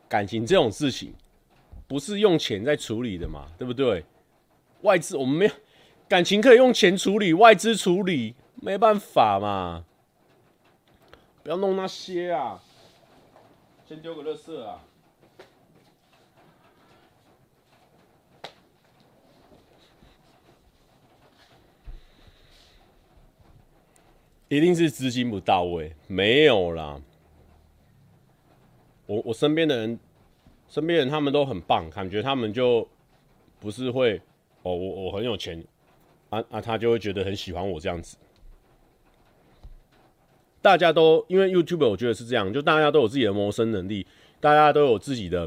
[0.09, 1.13] 感情这种事情
[1.89, 4.05] 不是用钱在处理的嘛，对不对？
[4.83, 5.51] 外资我们没有
[6.07, 9.85] 感情可以用钱处理，外资处理没办法嘛。
[11.45, 12.59] 不要弄那些啊！
[13.87, 14.83] 先丢个垃圾啊！
[24.49, 26.99] 一定是资金不到位，没有啦。
[29.05, 30.01] 我我身边的人，
[30.71, 32.89] 身边人他们都很棒，感觉他们就
[33.61, 34.17] 不是会
[34.63, 35.63] 哦，我我很有钱，
[36.31, 38.17] 啊啊，他就会觉得很喜欢我这样子。
[40.65, 44.07] 大家都因为 YouTube，我觉得是这样，就大家都有自己的谋生能力，
[44.41, 45.47] 大家都有自己的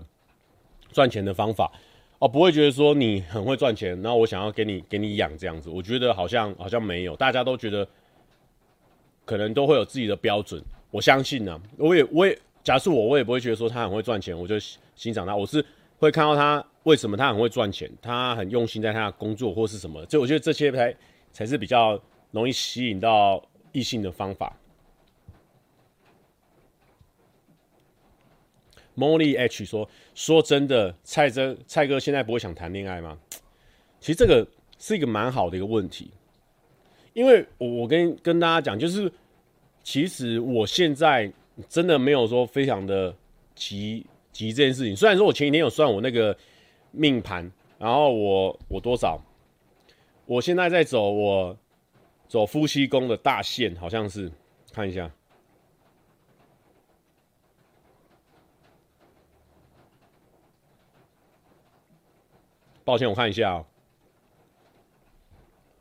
[0.91, 1.71] 赚钱的方法
[2.19, 5.71] 哦，不会觉得说你很会赚钱，然后我想要给你给你养这样子。
[5.71, 7.87] 我觉得好像好像没有，大家都觉得
[9.25, 10.61] 可能都会有自己的标准。
[10.91, 14.55] 我相信呢、我也我也假设我我也不会觉得说他很会赚钱，我就
[14.95, 15.35] 欣赏他。
[15.35, 15.65] 我是
[15.97, 20.95] 会看到他为什么他很会赚钱，他很用心在他的工作或是什么，就我觉得这些才
[21.31, 21.99] 才是比较
[22.29, 24.55] 容易吸引到异性的方法。
[28.97, 33.17] Molly H 说：“说真的，蔡真蔡哥现在不会想谈恋爱吗？
[33.99, 34.45] 其实这个
[34.79, 36.11] 是一个蛮好的一个问题，
[37.13, 39.11] 因为我我跟跟大家讲，就是
[39.83, 41.31] 其实我现在
[41.69, 43.15] 真的没有说非常的
[43.53, 44.95] 急急这件事情。
[44.95, 46.35] 虽然说我前几天有算我那个
[46.91, 49.21] 命盘，然后我我多少，
[50.25, 51.55] 我现在在走我
[52.27, 54.31] 走夫妻宫的大限，好像是
[54.71, 55.11] 看一下。”
[62.87, 63.65] 抱歉，我看一下哦。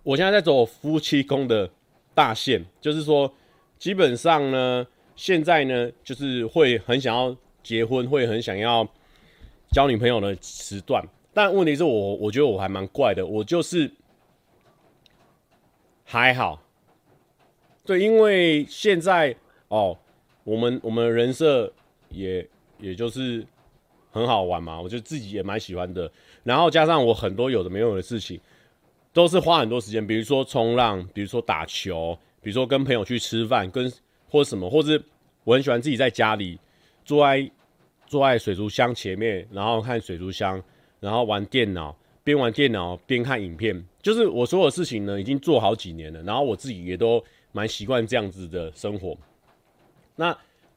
[0.03, 1.71] 我现在在走夫妻宫的
[2.16, 3.33] 大限，就是说，
[3.79, 8.85] 基本上呢，现在呢，就是会很想要结婚，会很想要
[9.71, 11.09] 交女朋友的时段。
[11.33, 13.88] 但问题是我，我觉得我还蛮怪的，我就是
[16.03, 16.61] 还好。
[17.85, 19.37] 对，因为现在
[19.69, 19.97] 哦，
[20.42, 21.73] 我们我们人设
[22.09, 22.45] 也
[22.81, 23.47] 也就是。
[24.16, 26.11] 很好玩嘛，我就自己也蛮喜欢的。
[26.42, 28.40] 然后加上我很多有的没有的事情，
[29.12, 33.92] 都是花很多时间，比如说冲浪，比如说打球，比如说跟朋友去吃饭，跟
[34.26, 35.02] 或什么，或是
[35.44, 36.59] 我很喜欢自己在家里
[37.05, 37.50] 坐在
[38.07, 40.62] 坐在水族箱前面，然后看水族箱，
[40.98, 43.85] 然后玩电脑，边玩电脑边看影片。
[44.00, 49.14] 就是我所有事情呢，已经做好几年了，然后我自己也都蛮习惯这样子的生活。
[50.14, 50.35] 那。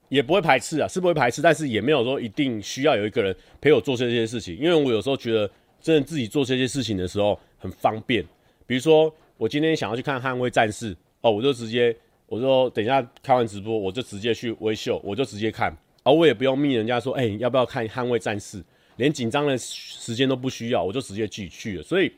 [0.09, 8.25] 也不会排斥啊，是不会排斥，但是也没有说一定需要有一个人陪我做这些事情，因为我有时候觉得真的自己做这些事情的时候很方便。
[8.67, 11.95] 比如说我今天想要去看《捍卫战士》，哦，我就直接
[12.25, 18.57] 我说等一下开完直播，我就直接去微秀，我就直接看，而我也不用命人家说，哎，要不要看《捍卫战士》，
[18.97, 21.83] 连紧张的时间都不需要，我就直接自己去了。
[21.83, 22.11] 所以，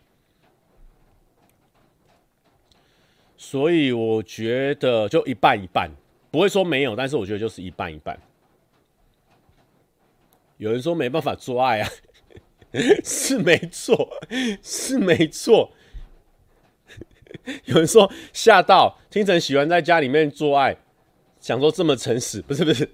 [3.38, 5.92] 所以我觉得就一半一半。
[6.32, 8.18] 不会说没有，但是我觉得就是一半一半。
[10.58, 11.90] 有人说没办法做爱啊，
[13.04, 14.10] 是没错，
[14.64, 15.72] 是没错。
[17.66, 20.78] 有人说吓到，听成喜欢在家里面做爱，
[21.40, 22.88] 想说这么诚实，不是不是，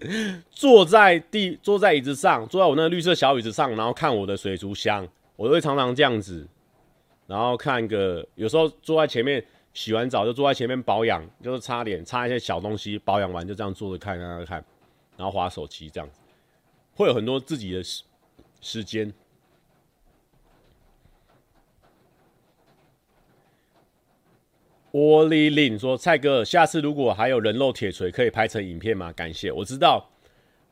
[0.49, 6.47] 坐在地，坐在椅子上，坐在我那个绿色小椅子上，然后看我的水族箱，我都会常常这样子，
[7.27, 9.45] 然后看个，有时候坐在前面。
[9.77, 14.65] 洗完澡就坐在前面保养，就是擦脸、擦一些小东西，保养完就这样坐着看，看，看，
[15.15, 16.19] 然后滑手机这样子，
[16.95, 18.03] 会有很多自己的时
[18.59, 19.13] 时间。
[24.93, 29.13] 沃利林说：“蔡哥，下次如果还有人肉铁锤，可以拍成影片吗？
[29.13, 30.09] 感谢。”我知道，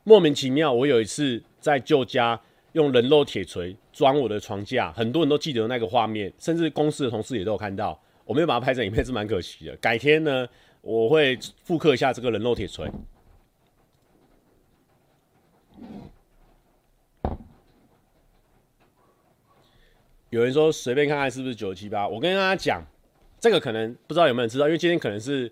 [0.04, 2.42] 莫名其妙，我有一次在旧家
[2.72, 8.02] 用人肉铁锤装我的床架，很多人都记得那个画面，甚至公司的同事也都有看到。
[8.26, 9.76] 我没有把它拍成影片，是蛮可惜的。
[9.78, 10.48] 改天呢，
[10.82, 12.92] 我会复刻一下这个人肉铁锤。
[20.32, 22.84] 有人说随便看看是不是九七八，我跟大家讲，
[23.40, 25.50] 这个可能不知道有没有人知道，因为今天可能是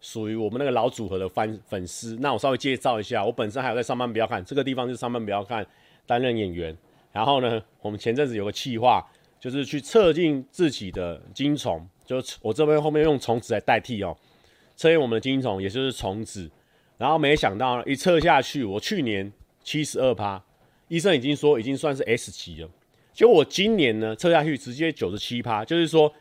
[0.00, 2.16] 属于我们那个老组合的 fan 粉丝。
[2.20, 5.66] 那我稍微介绍一下，我本身还有在上班不要看这个地方，是上班不要看
[6.06, 6.76] 担任演员。
[7.10, 9.04] 然后呢，我们前阵子有个企划，
[9.40, 11.84] 就是去测进自己的精虫。
[12.10, 14.16] 就我这边后面用虫子来代替哦，
[14.74, 16.50] 测验我们的精虫，也就是虫子。
[16.98, 19.32] 然后没想到一测下去，我去年
[19.62, 20.42] 七十二趴，
[20.88, 22.68] 医生已经说已经算是 S 级了。
[23.12, 26.12] 结果我今年呢测下去直接九十七趴，就是说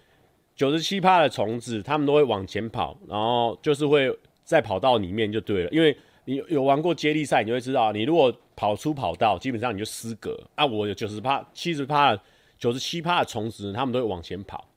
[0.55, 5.69] 九十七趴的虫子，它们都会往前跑，然后就是会在跑道里面就对了。
[5.71, 10.63] 因为你有玩过接力赛，你就会知道，你如果跑出跑道，基本上你就失格啊。
[10.63, 12.15] 我有九十趴、七十趴、
[12.59, 14.68] 九十七趴的虫子，他们都会往前跑。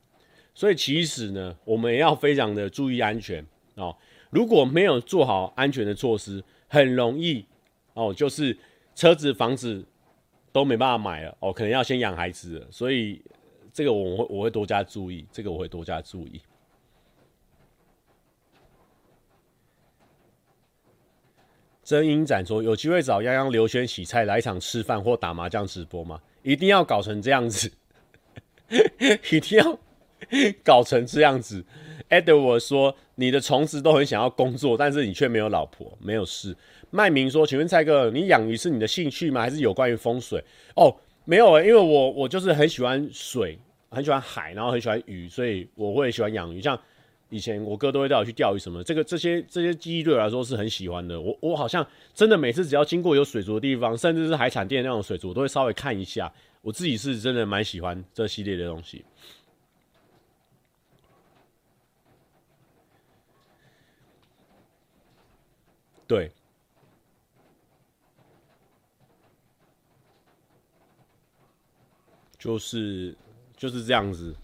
[0.54, 3.44] 所以其实呢，我们也要非常的注意安全
[3.74, 3.96] 哦。
[4.30, 7.44] 如果没有做好安全的措施，很容易
[7.94, 8.56] 哦，就是
[8.94, 9.84] 车子、房子
[10.52, 12.66] 都没办法买了哦，可能要先养孩子了。
[12.70, 13.22] 所以
[13.72, 16.40] 这个我会我会多加注意，这个我会多加注意。
[21.82, 26.20] 真英展说有机会找泱泱刘轩洗菜来一场吃饭或打麻将直播吗？
[26.42, 27.70] 一定要搞成这样子，
[29.30, 29.78] 一定要
[30.62, 31.64] 搞成这样子。
[32.10, 36.56] Edward 说你的虫子都很想要工作，但是你却没有老婆，没有事。
[36.90, 39.40] 麦明说，请问蔡哥，你养鱼是你的兴趣吗？
[39.40, 40.42] 还是有关于风水？
[40.76, 40.94] 哦，
[41.24, 43.58] 没有诶、因为我我就是很喜欢水，
[43.90, 46.78] 很喜欢海，然后很喜欢鱼，所以我会喜欢养鱼，像。
[47.30, 51.18] 以前我哥都会带我去钓鱼什么，这个这些这些记忆对我来说是很喜欢的。
[51.18, 56.30] 我我好像真的每次只要经过有水族的地方，甚至是海产店那种水族，我都会稍微看一下。
[56.60, 59.02] 我自己是真的蛮喜欢这系列的东西。
[66.12, 66.30] 对，
[72.38, 73.16] 就是
[73.56, 74.36] 就是这样子。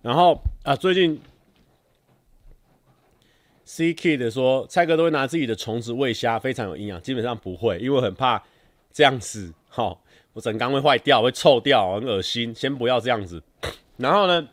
[0.00, 1.20] 然后啊，最近。
[3.66, 7.00] C Kid 说：“蔡哥都会拿自己的虫子喂虾，非常有营养。
[7.02, 8.42] 基本上不会，因为很怕
[8.92, 9.98] 这样子，哈，
[10.32, 12.54] 我整缸会坏掉，会臭掉，很恶心。
[12.54, 13.42] 先不要这样子。
[13.96, 14.48] 然后呢，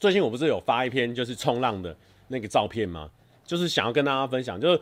[0.00, 1.94] 最近我不是有发一篇就是冲浪的
[2.28, 3.10] 那个照片吗？
[3.44, 4.80] 就是想要跟大家分享，就是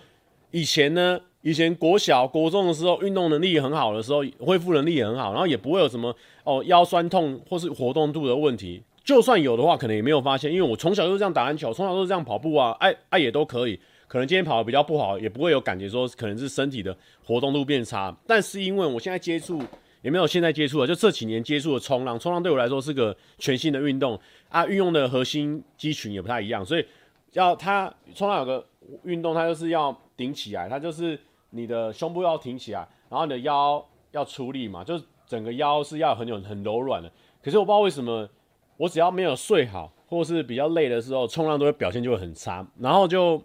[0.51, 13.79] 以前呢，以前国小、国中的时候，运动能力很好的时候，恢复能力也很好，然后也不会有什么哦腰酸痛或是活动度的问题。”就算有的话，可能也没有发现，因为我从小就是这样打篮球，从小都是这样跑步啊，哎哎也都可以。
[14.07, 18.17] 可能今天跑得比较不好，也不会有感觉说可能是身体的活动度变差。
[18.29, 19.61] 但是因为我现在接触，
[20.03, 24.17] 也没有现在接触了，就这几年接触的冲浪，冲浪对我来说是个全新的运动
[24.51, 26.85] 啊，运用的核心肌群也不太一样，所以
[27.33, 28.67] 要它冲浪有个
[29.05, 31.19] 运动，它就是要顶起来，它就是
[31.51, 37.11] 你的胸部要挺起来，然后你的腰要出力嘛，就是整个腰是要很有很柔软的。
[37.43, 38.29] 可是我不知道为什么。
[38.79, 42.67] 我只要没有睡好，或是比较累的时候，冲浪都会表现就会很差。
[42.81, 43.41] 然后就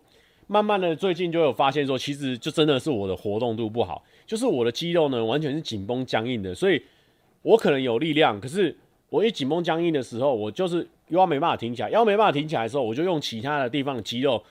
[0.47, 6.55] 慢慢的最近就有发现说，其实就真的是我的活动度不好，就是我的肌肉呢完全是紧绷僵硬的。
[6.55, 6.81] 所以
[7.43, 8.75] 我可能有力量，可是
[9.09, 11.89] 我一紧绷僵硬的时候，我就是腰没办法挺起来。
[11.89, 14.43] 腰没办法挺起来的时候，我就用其他的地方的肌肉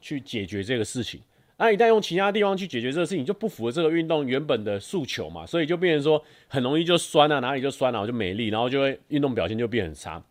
[0.00, 1.20] 去解决这个事情。
[1.56, 10.22] 那一旦用其他地方去解决这个事情，就不符合这个运动原本的诉求嘛，所以就变成说很容易就酸啊，哪里就酸了，然后就没力，然后就会运动表现就变很差。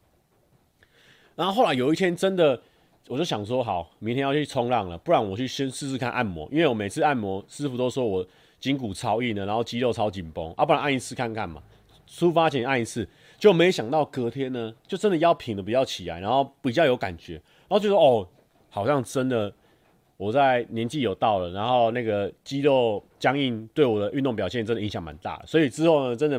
[1.35, 2.59] 然后后来有一天真的，
[3.07, 8.25] 我就想说好，明天要去冲浪了，不然我去先试试看按摩，因为我每次按摩师傅都说我
[8.59, 11.61] 筋骨超硬的，然后肌肉超紧绷，啊，不然按一次看看嘛。
[12.07, 13.07] 出发前按一次，
[13.39, 18.27] 就没想到隔天呢，就真的腰挺的比较起来，然后比较有感觉，然后就说哦，
[18.69, 19.51] 好像真的。
[20.17, 26.37] 我在年纪有到了，然后那个肌肉僵硬对我的运动表现真的影响蛮大，所以之后呢，真的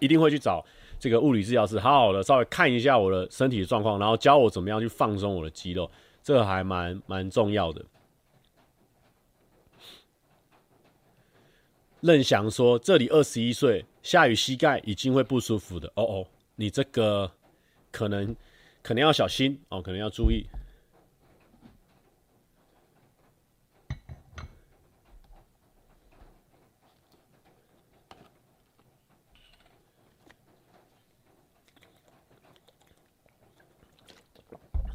[0.00, 0.66] 一定会去找
[0.98, 5.88] 这个物理治疗师，好好的稍微看一下我的身体状况，然后教我怎么样去放松我的肌肉，
[6.24, 7.84] 这个还蛮蛮重要的。
[12.00, 16.26] 任翔说：“这里二十一岁，下雨膝盖已经会不舒服的。”哦哦，
[16.60, 17.32] 你这个
[17.90, 18.36] 可能
[18.82, 20.44] 可能要小心哦，可能要注意。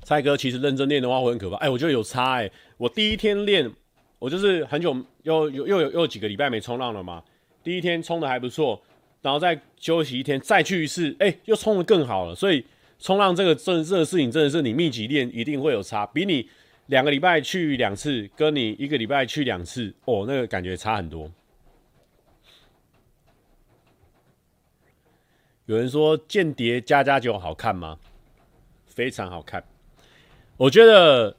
[0.03, 1.55] 蔡哥，其实认真练的话会很可怕。
[1.55, 3.73] 哎、我觉得有差哎、我第一天练，
[4.19, 7.23] 我就是很久又又又有又有几个礼拜没冲浪了嘛。
[7.63, 8.79] 第一天冲的还不错，
[9.25, 12.35] 然后再休息一天，再去一次，哎、又冲的更好了。
[12.35, 12.63] 所以
[12.99, 16.47] 冲浪这个这这个事情真的是你密集练一定会有差，比你
[16.85, 21.31] 两个礼拜去两次，跟你一个礼拜去两次，哦，那个感觉差很多。
[25.65, 27.97] 有人说《间谍加加酒》好看吗？
[28.85, 29.63] 非常好看。
[30.55, 31.35] 我觉得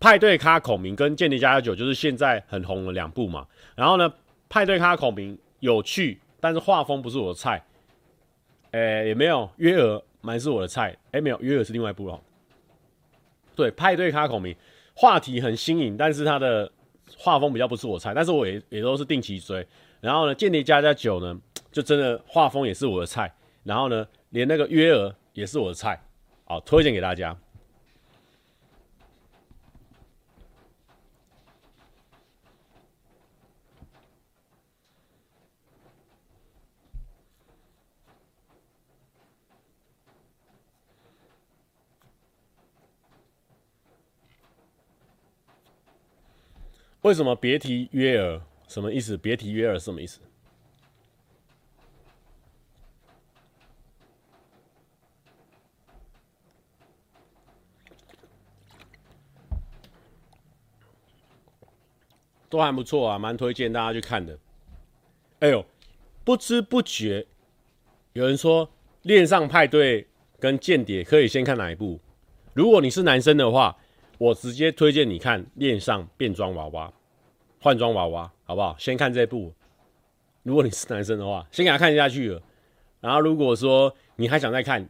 [0.00, 3.46] 派对咖孔明跟间谍加加酒就是现在很红的两部嘛。
[3.76, 4.12] 然后呢，
[4.48, 7.62] 派对咖孔明有趣，但是画风不是我的菜。
[8.72, 10.96] 诶、也没有约尔蛮是我的菜。
[11.12, 12.20] 诶、没有约尔是另外一部哦。
[13.54, 14.54] 对，派对咖孔明
[14.94, 16.70] 话题很新颖，但是他的
[17.18, 18.14] 画风比较不是我的菜。
[18.14, 19.66] 但是我也也都是定期追。
[20.00, 21.38] 然后呢，间谍家家酒呢，
[21.70, 23.32] 就真的画风也是我的菜。
[23.64, 26.00] 然后呢，连那个约尔也是我的菜。
[26.44, 27.36] 好，推荐给大家。
[47.02, 48.40] 为什么别提约尔？
[48.68, 49.16] 什么意思？
[49.16, 50.20] 别提约尔什么意思？
[62.50, 64.38] 都还不错啊，蛮推荐大家去看的。
[65.38, 65.64] 哎呦，
[66.22, 67.26] 不知不觉
[68.12, 68.66] 有人说
[69.02, 70.02] 《恋上派对》
[70.38, 71.98] 跟《间谍》可以先看哪一部？
[72.52, 73.78] 如果你是男生的话，
[74.20, 76.88] 我直接推荐你看《恋上变装娃娃》、
[77.58, 78.76] 换装娃娃，好不好？
[78.78, 79.50] 先看这部。
[80.42, 82.42] 如果你是男生的话，先给他看下去了。
[83.00, 84.86] 然后如果说你还想再看，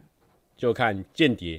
[0.57, 1.57] 就看《间谍》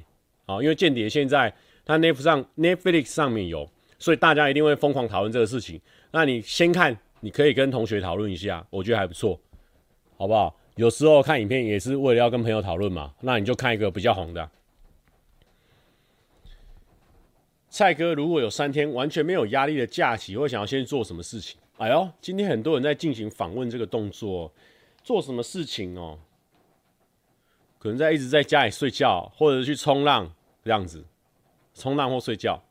[0.53, 1.51] 啊，因为《间谍》现在
[1.87, 3.67] 它 Netflix 上 Netflix 上面有。
[3.99, 5.81] 所以大家一定会疯狂讨论这个事情。
[6.11, 9.41] 那你先看，你可以跟同学讨论一下，我觉得还不错，
[10.19, 10.55] 好不好？
[10.77, 13.15] 有时候看影片也是为了要跟朋友讨论嘛。
[13.23, 14.51] 那你就看一个比较红的。
[17.73, 21.59] 蔡哥，如果有三天完全没有压力的假期，会想要先去做什么事情？
[21.79, 24.53] 哎呦，今天很多人在进行访问这个动作，
[25.03, 26.19] 做什么事情哦？
[27.79, 30.31] 可能在一直在家里睡觉，或者去冲浪
[30.63, 31.03] 这样子，
[31.73, 32.63] 冲浪或睡觉。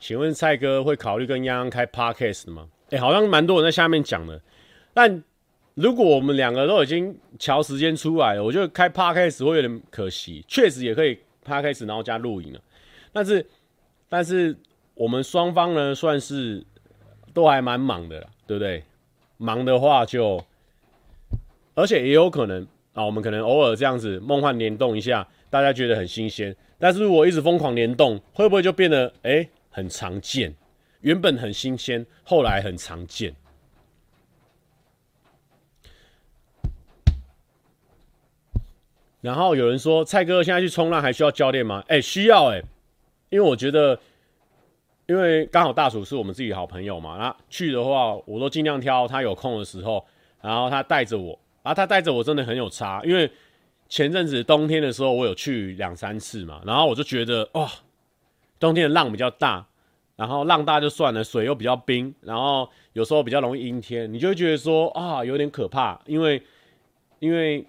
[0.00, 2.68] 请问蔡哥会考虑跟泱泱开 podcast 吗？
[2.90, 4.42] 哎、好像蛮多人在下面讲的。
[4.92, 5.22] 但
[5.80, 10.44] 如果我们两个都已经调时间出来了，我觉得开 podcast 会有点可惜。
[10.48, 11.16] 确实也可以
[11.46, 12.60] podcast，然后加录影了。
[13.12, 13.46] 但是，
[14.08, 14.56] 但是
[14.94, 16.66] 我们双方呢，算是
[17.32, 18.82] 都还蛮忙的啦，对不对？
[19.36, 20.44] 忙的话就，
[21.76, 26.54] 而且也有可能啊，我们可能偶尔这样子梦幻联动一下，大家觉得很新鲜。
[26.80, 29.48] 但是如果一直疯狂联动，会不会就变得哎？
[29.70, 30.52] 很常见，
[31.02, 33.32] 原本很新鲜，后来很常见。
[39.20, 42.62] 然后有人说：“蔡哥现在去冲浪还需要教练吗？”哎、需要哎、
[43.30, 43.98] 因为我觉得，
[45.06, 50.04] 因为刚好大厨是我们自己好朋友嘛，那去的话，我都尽量挑他有空的时候，
[50.40, 53.30] 然后他带着我，啊，他带着我真的很有差，因为
[53.88, 57.70] 前阵子冬天的时候我有去两三次嘛，然后我就觉得哇。
[58.60, 59.64] 冬天的浪比较大，
[60.16, 65.96] 然后浪大就算了，水又比较冰，然后有时候比较容易阴天，你就会觉得说啊，有点可怕。
[66.06, 66.42] 因为
[67.20, 67.64] 因为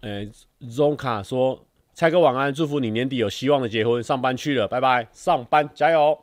[0.00, 0.24] 呃
[0.62, 6.18] ，Zonka 说蔡哥晚安，祝福你年底有希望的结婚，上班去了，拜拜，上班加油。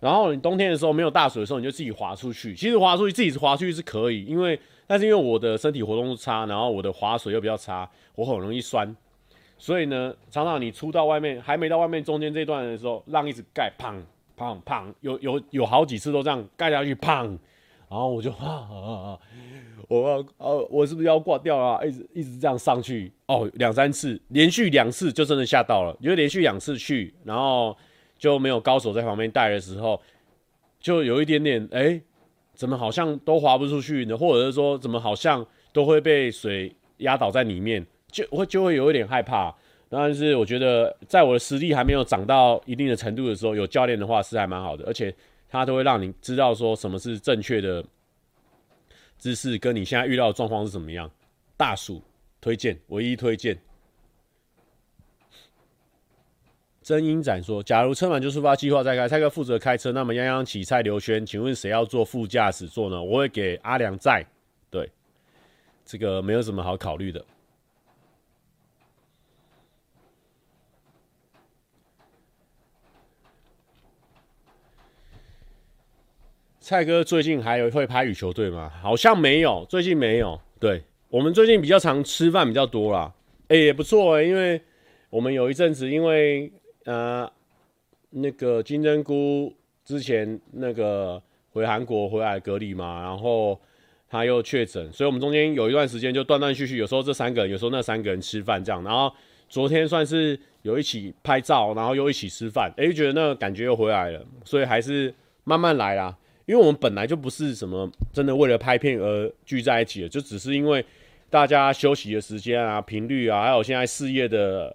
[0.00, 2.54] 然后你冬天的时候没有大水的时候，你就自己滑出去。
[2.54, 8.94] 其实滑出去自己滑出去是可以，因为但是因为我的身体活动差，然后我的滑水又比较差，我很容易酸。
[9.58, 13.94] 所以呢，常常你出到外面，还没到外面中间这段的时候，浪一直盖，砰
[14.38, 17.36] 砰砰，有有有好几次都这样盖下去，砰，
[17.90, 18.76] 然后我就 啊啊
[19.10, 19.18] 啊，
[19.88, 21.84] 我要啊，我是不是要挂掉啊？
[21.84, 27.76] 一直一直这样上去，哦，两三次，连续两次就真的吓到了，因为连续两次去，然后
[28.16, 30.00] 就没有高手在旁边带的时候，
[30.78, 32.00] 就有一点点，哎、
[32.54, 34.16] 怎么好像都滑不出去呢？
[34.16, 37.84] 或者是说，怎么好像都会被水压倒在里面？
[38.12, 39.54] 就会就会有一点害怕，
[39.88, 45.14] 但是我觉得在我的实力还没有长到一定的程度的时候，有教练的话是还蛮好的，而且
[45.50, 47.84] 他都会让你知道说什么是正确的
[49.18, 51.10] 姿势，跟你现在遇到的状况是怎么样。
[51.56, 52.00] 大鼠
[52.40, 53.58] 推荐，唯一推荐。
[56.82, 63.02] 真英展说：假如车满就出发，计划再开，蔡哥负责开车，那么泱泱起蔡刘轩，请问谁要坐副驾驶座呢？
[63.02, 64.24] 我会给阿良在。
[64.70, 64.90] 对，
[65.84, 67.24] 这个没有什么好考虑的。
[76.70, 78.70] 蔡哥最近还有会拍羽球队吗？
[78.80, 80.40] 好像没有，最近没有。
[80.60, 83.12] 对，我们最近比较常吃饭比较多啦。
[83.48, 84.62] 哎、也不错哎、因为
[85.08, 86.48] 我们有一阵子因为
[86.84, 87.28] 呃
[88.10, 89.52] 那个金针菇
[89.84, 93.60] 之前那个回韩国回来隔离嘛，然后
[94.08, 98.80] 他又确诊，所以我们中间有一段时间就断断续续，有时候这三个人，有时候那三个人吃饭这样。
[98.84, 99.12] 然后
[99.48, 105.12] 昨天算是有一起拍照，然后又一起吃饭，哎、觉得那个感觉又回来了，所以还是
[105.42, 106.16] 慢慢来啦。
[106.50, 110.84] 因为我们本来就不是什么真的为了拍片而聚在一起的，就只是因为
[111.30, 114.74] 大家休息的时间啊、频率啊，还有现在事业的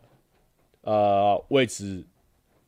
[0.83, 2.01] 呃位置，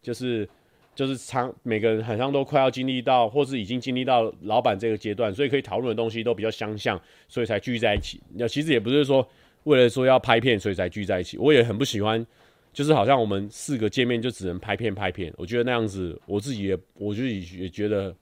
[0.01, 0.45] 就是
[0.93, 8.19] 就是长每个人好像都快要经历到，或是已经经历到老板这个阶段，所以可以讨论的东西都比较相像，所以才聚在一起。
[8.33, 9.25] 那其实也不是说
[9.63, 12.27] 为了说要拍片所以才聚在一起，我也很不喜欢，
[12.73, 18.13] 就是好像我们四个见面就只能拍片拍片，我觉得那样子我自己也我自己也觉得。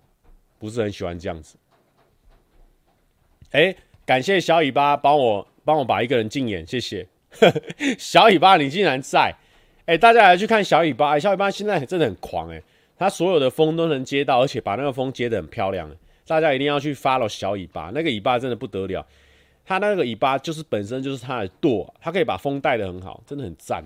[0.60, 1.58] 不是很喜欢这样子。
[3.52, 3.76] 哎、
[4.06, 7.08] 感谢小尾巴帮我帮我把一个人禁言，谢谢。
[7.98, 9.36] 小尾巴，你竟然在！
[9.86, 11.20] 哎、大家来去看小尾巴。
[11.20, 12.64] 小尾巴现在真的很狂哎、欸，
[12.98, 15.90] 他所有的风都能接到，而且把那个风接得很漂亮、
[16.26, 19.06] 大家一定要去 follow 小尾巴，那个尾巴真的不得了。
[19.66, 23.84] 他那个尾巴就是本身就是他的舵，他可以把风带得很好，真的很赞、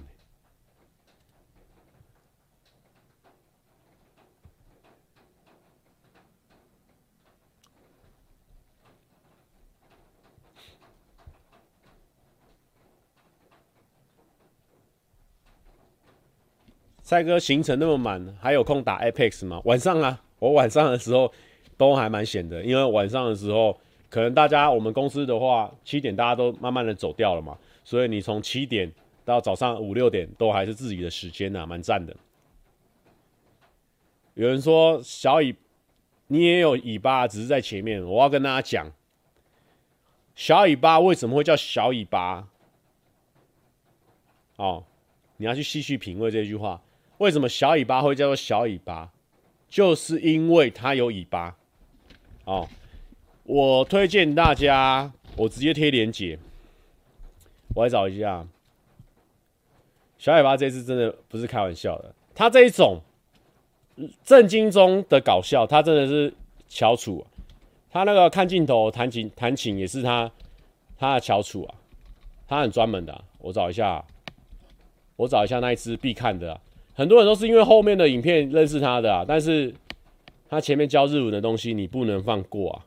[17.10, 19.60] 蔡哥行程那么满，还有空打 Apex 吗？
[19.66, 21.34] 晚上啊，我晚上的时候
[21.76, 23.76] 都还蛮闲的，因为晚上的时候
[24.12, 28.91] 可能大家我们公司的话，七点大家都慢慢的走掉了嘛，所以你从七点
[29.26, 32.16] 到早上五六点都还是自己的时间呐，蛮赞的。
[34.36, 35.55] 有人说小尾，
[36.28, 38.05] 你也有尾巴，只是在前面。
[38.05, 38.91] 我要跟大家讲，
[40.36, 42.47] 小尾巴为什么会叫小尾巴？
[44.57, 44.84] 哦，
[45.38, 46.80] 你要去细细品味这句话。
[47.20, 49.11] 为什么小尾巴会叫做小尾巴？
[49.70, 51.55] 就是因为它有尾巴。
[52.43, 52.67] 哦，
[53.43, 56.38] 我推荐大家，我直接贴链接。
[57.76, 58.45] 我来找一下，
[60.17, 62.99] 小尾巴这次真的不是开玩笑的，它这一种。
[64.24, 66.34] 震惊中的搞笑，它真的是
[66.70, 67.28] 翘楚啊！
[67.91, 70.32] 他那个看镜头弹琴弹琴也是他
[70.97, 71.76] 他的翘楚啊！
[72.47, 74.01] 他很专门的、我找一下，
[75.17, 76.61] 我找一下那一只必看的、
[77.00, 79.74] 很多人都是因为后面的影片认识他的啊，但是
[80.50, 82.86] 他前面教日文的东西你不能放过啊！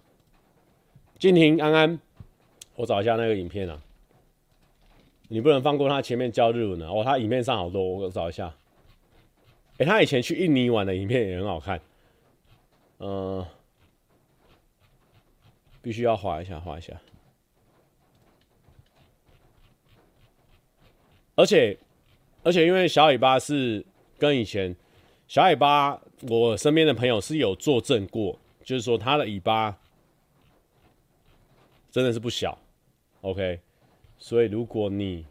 [1.19, 1.99] 静婷安安，
[2.77, 3.81] 我找一下那个影片啊，
[5.29, 8.53] 你不能放过他前面教日文的哦，他影片上好多，我找一下。
[9.79, 11.81] 欸、他以前去印尼玩的影片也很好看，
[12.99, 13.43] 嗯、
[15.81, 16.93] 必须要划一下，划一下。
[21.35, 21.79] 而且，
[22.43, 23.83] 而且，因为小尾巴是
[24.23, 24.77] 跟以前
[25.27, 29.77] 小尾巴，我身边的朋友是有作证过，就是说他的尾巴
[31.91, 32.57] 真的是不小
[33.23, 33.59] ，OK。
[34.19, 35.27] 所以如果你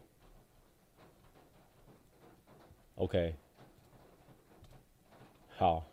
[2.96, 3.34] ，OK。
[5.56, 5.86] 好，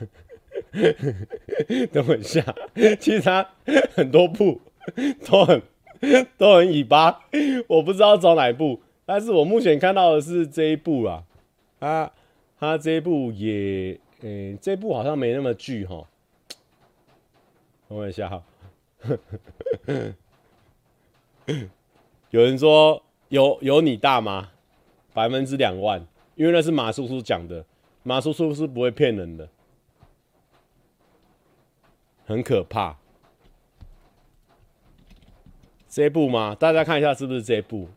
[1.92, 2.42] 等我一下，
[2.98, 3.48] 其实他
[3.94, 4.60] 很多部
[5.24, 5.62] 都很
[6.36, 7.20] 都很尾巴，
[7.66, 11.24] 我不知道找哪一部，但是我目前看到的是这一部啊，
[11.78, 12.12] 他
[12.58, 16.06] 他这一部也，嗯、欸，这一部好像没那么巨哈，
[17.88, 18.42] 等我一下哈。
[22.30, 24.50] 有人说有有你大吗？
[25.12, 26.06] 百分之两万，
[26.36, 27.64] 因为那是马叔叔讲的，
[28.02, 29.46] 马叔叔是不会骗人的，
[32.26, 32.96] 很可怕。
[35.88, 36.56] 这一部吗？
[36.58, 37.88] 大家看一下是不是这一部？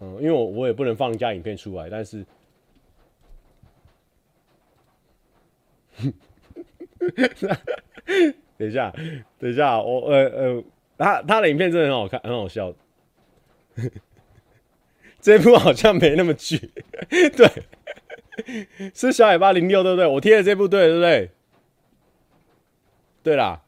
[0.00, 2.24] 嗯，因为我我也不能放人家影片出来，但是。
[8.56, 8.92] 等一下，
[9.38, 10.64] 等一下，我呃呃，
[10.98, 12.74] 他他的影片真的很好看，很好笑。
[15.20, 16.70] 这部好像没那么剧，
[17.10, 20.06] 对，是小尾巴零六对不对？
[20.06, 21.30] 我贴的这部对对不对？
[23.22, 23.62] 对啦，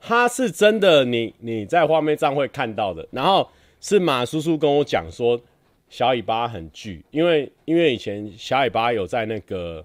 [0.00, 3.06] 他是真的你，你在画面上会看到的。
[3.10, 3.48] 然后
[3.80, 5.40] 是马叔叔跟我讲说，
[5.88, 9.84] 小尾巴很剧，因为因为以前小尾巴有在那个。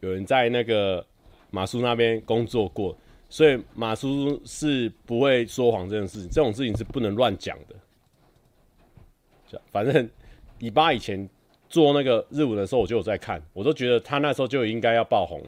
[0.00, 1.06] 有人在那个
[1.52, 9.60] 马叔那边工作过，所以马叔叔是不会说谎这件事情，这种事情是不能乱讲的。
[9.70, 10.10] 反正
[10.58, 11.30] 尾巴以前
[11.72, 15.46] 做那个日文的时候，我就有在看，我都觉得他那时候就应该要爆红了。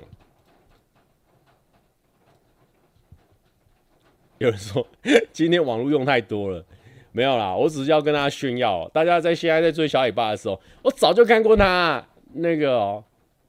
[4.39, 4.85] 有人说
[5.33, 6.65] 今天网络用太多了，
[7.13, 13.05] 没有啦，我只是要跟大家炫耀，大家在现在在追小尾巴的时候，我早就看过他那个喔。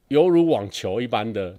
[0.09, 1.57] 犹如网球一般的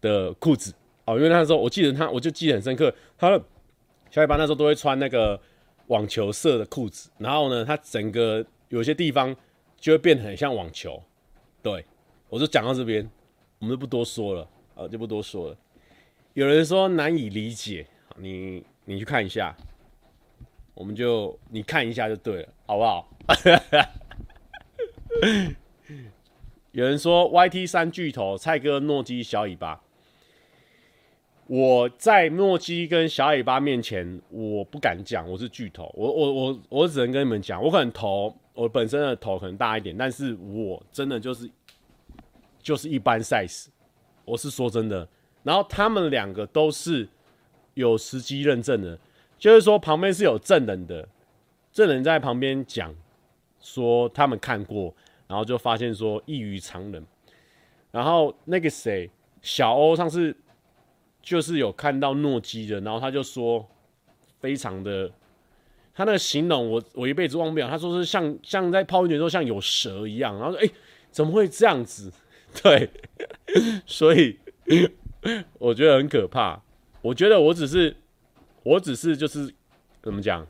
[0.00, 0.72] 的裤子
[1.04, 2.90] 哦，因为那时候我记得他，我就记得很深刻。
[3.18, 3.38] 他
[4.10, 5.38] 小尾巴那时候都会穿那个
[5.88, 9.36] 网球色的裤子，然后呢，他整个有些地方
[9.78, 11.02] 就会变得很像网球。
[11.62, 11.84] 对，
[12.28, 13.08] 我就讲到这边，
[13.58, 15.56] 我们就不多说了啊，就不多说了。
[16.34, 19.56] 有人说难以理解，你你去看一下，
[20.74, 23.08] 我们就你看一下就对了，好不好？
[26.72, 29.82] 有人说 YT 三巨头蔡哥、诺基、小尾巴。
[31.46, 35.90] 我在诺基跟小尾巴面前，我不敢讲我是巨头。
[35.96, 41.48] 我我我我只能跟你们讲，我可能头我本身的头可能大一点，但是我真的就是
[42.60, 43.66] 就是一般 size。
[44.24, 45.08] 我是说真的。
[45.42, 47.08] 然后他们两个都是
[47.74, 48.98] 有实机认证的，
[49.38, 51.08] 就是说旁边是有证人的，
[51.72, 52.94] 证人在旁边讲
[53.60, 54.94] 说他们看过。
[55.28, 57.06] 然后就发现说异于常人，
[57.90, 59.10] 然后那个谁
[59.42, 60.34] 小欧上次
[61.20, 63.68] 就是有看到诺基的，然后他就说
[64.40, 65.12] 非常的，
[65.98, 70.70] 他那个形容我我一辈子忘不了，他说是像像在泡温泉时候像有蛇一样，然后说哎
[71.10, 72.12] 怎么会这样子？
[72.62, 72.88] 对，
[73.84, 74.38] 所以
[75.58, 76.62] 我觉得很可怕。
[77.02, 77.96] 我觉得我只是，
[78.62, 79.52] 我只是就是
[80.00, 80.46] 怎么讲？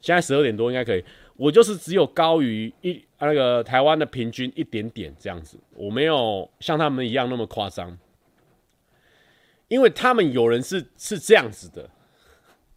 [0.00, 1.04] 现在十二点多应该可以。
[1.34, 7.98] 我就是只有高于一那个台湾的平均一点点这样子，我没有像他们一样那么夸张。
[9.66, 11.90] 因为他们有人是是这样子的，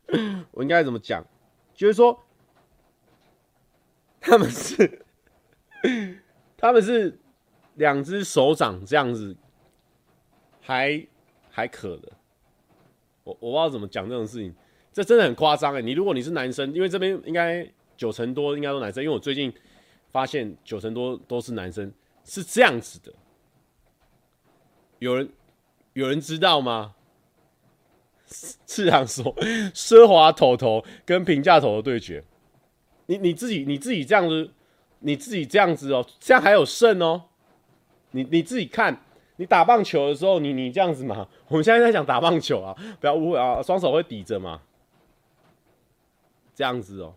[0.49, 1.23] 我应该怎么讲？
[1.79, 2.25] 就是说，
[4.19, 5.05] 他们是
[6.57, 7.17] 他们是
[7.75, 9.33] 两只手掌这样子，
[10.59, 11.07] 还
[11.49, 12.11] 还可的。
[13.23, 14.53] 我我不知道怎么讲这种事情，
[14.91, 15.81] 这真的很夸张哎！
[15.81, 17.65] 你如果你是男生，因为这边应该
[17.95, 19.49] 九成多应该都男生，因为我最近
[20.11, 21.89] 发现九成多都是男生，
[22.25, 23.13] 是这样子的。
[24.97, 25.29] 有人
[25.93, 26.95] 有人知道吗？
[28.29, 29.35] 是这样说，
[29.73, 32.23] 奢华头头跟平价头头对决，
[33.07, 34.51] 你你自己你自己这样子，
[34.99, 37.23] 你自己这样子哦，这样还有胜哦。
[38.11, 39.01] 你你自己看，
[39.37, 41.27] 你打棒球的时候，你你这样子嘛。
[41.47, 44.61] 我们现在在讲打棒球啊，不要误会啊，双手会抵着嘛。
[46.55, 47.13] 这样子哦，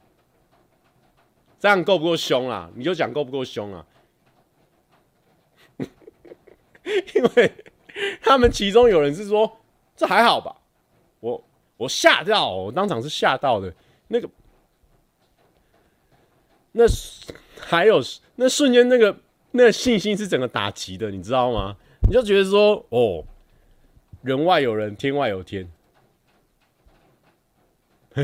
[1.58, 2.70] 这样够不够凶啊？
[2.74, 3.84] 你就讲够不够凶啊？
[7.14, 7.52] 因为
[8.20, 9.58] 他们其中有人是说，
[9.96, 10.61] 这还好吧。
[11.22, 11.42] 我
[11.76, 13.72] 我吓到，我当场是吓到的。
[14.08, 14.28] 那个，
[16.72, 16.82] 那
[17.60, 18.02] 还有
[18.34, 19.16] 那瞬间，那个
[19.52, 21.76] 那个信心是整个打击的，你知道吗？
[22.08, 23.24] 你就觉得说，哦，
[24.22, 25.70] 人外有人，天外有天。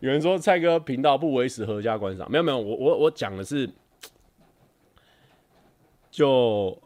[0.00, 3.70] 有人说蔡哥频道不维持合家观赏，没有没有，我我我讲的是。
[6.14, 6.80] 就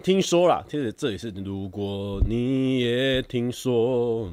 [0.00, 4.32] 听说了，其实这也是如果你也听说，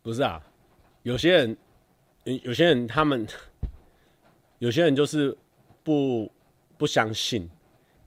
[0.00, 0.40] 不是啊？
[1.02, 1.56] 有些人，
[2.44, 3.26] 有些人他们，
[4.60, 5.36] 有些人就是
[5.82, 6.30] 不
[6.78, 7.50] 不相信。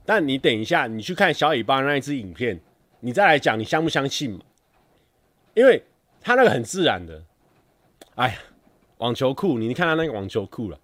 [0.05, 2.57] 但你等一下，你去看小尾巴那一支影片，
[3.01, 4.39] 你再来讲，你相不相信嘛？
[5.53, 5.83] 因为。
[6.27, 7.23] 他那个很自然的，
[8.15, 8.35] 哎呀，
[8.97, 10.77] 网球裤，你你看他那个网球裤了，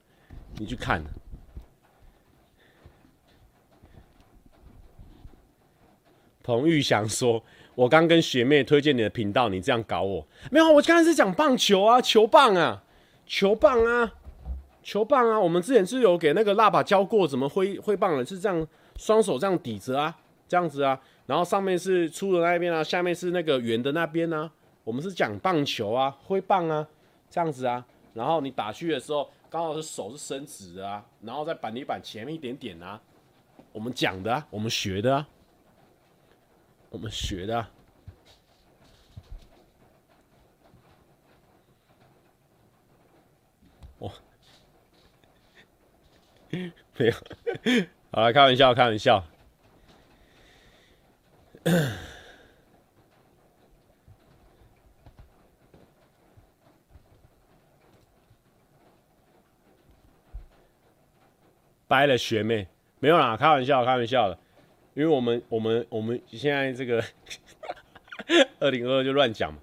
[0.57, 1.03] 你去看。
[6.41, 7.43] 彭玉祥说
[7.75, 12.81] ：“我刚跟学妹推荐你的频道，你这样搞我，没有，我刚才是讲棒球啊，球棒啊，
[13.25, 14.13] 球棒啊，
[14.81, 15.37] 球棒啊。
[15.37, 18.65] 我们之前是有给那个蜡爸教过怎么挥挥棒的，是这样，
[18.95, 20.15] 双手这样抵着啊，
[20.47, 24.49] 这样子啊，然后上面是粗的那一边啊，下面是那个圆的那边啊。”
[24.83, 26.87] 我们是讲棒球啊，挥棒啊，
[27.29, 33.01] 这样子啊，然后你打去的时候，刚好是手是伸直的啊，然后在板底板前面一点点啊，
[33.71, 35.27] 我们讲的啊，我们学的啊，
[36.89, 37.71] 我们学的啊，
[43.99, 44.11] 哦，
[46.97, 47.13] 没有，
[48.11, 49.23] 好了，开玩笑，开玩笑。
[61.93, 62.67] 掰了学妹
[62.97, 64.35] 没有啦，开玩笑，开玩笑的，
[64.95, 67.03] 因为我们我们我们现在这个
[68.59, 69.59] 二零二就乱讲嘛。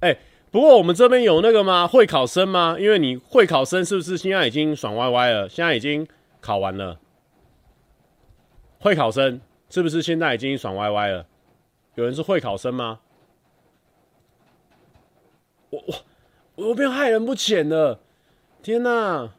[0.00, 0.16] 哎、
[0.50, 1.86] 不过我们这边有那个吗？
[1.86, 2.76] 会考生吗？
[2.80, 5.46] 因为你会考生是不是现在已经爽歪歪了？
[5.46, 6.08] 现在已经
[6.40, 6.98] 考完了。
[8.78, 11.26] 会考生是不是现在已经爽歪歪了？
[11.96, 13.00] 有人是会考生吗？
[15.68, 18.00] 我我我变害人不浅了，
[18.62, 19.34] 天哪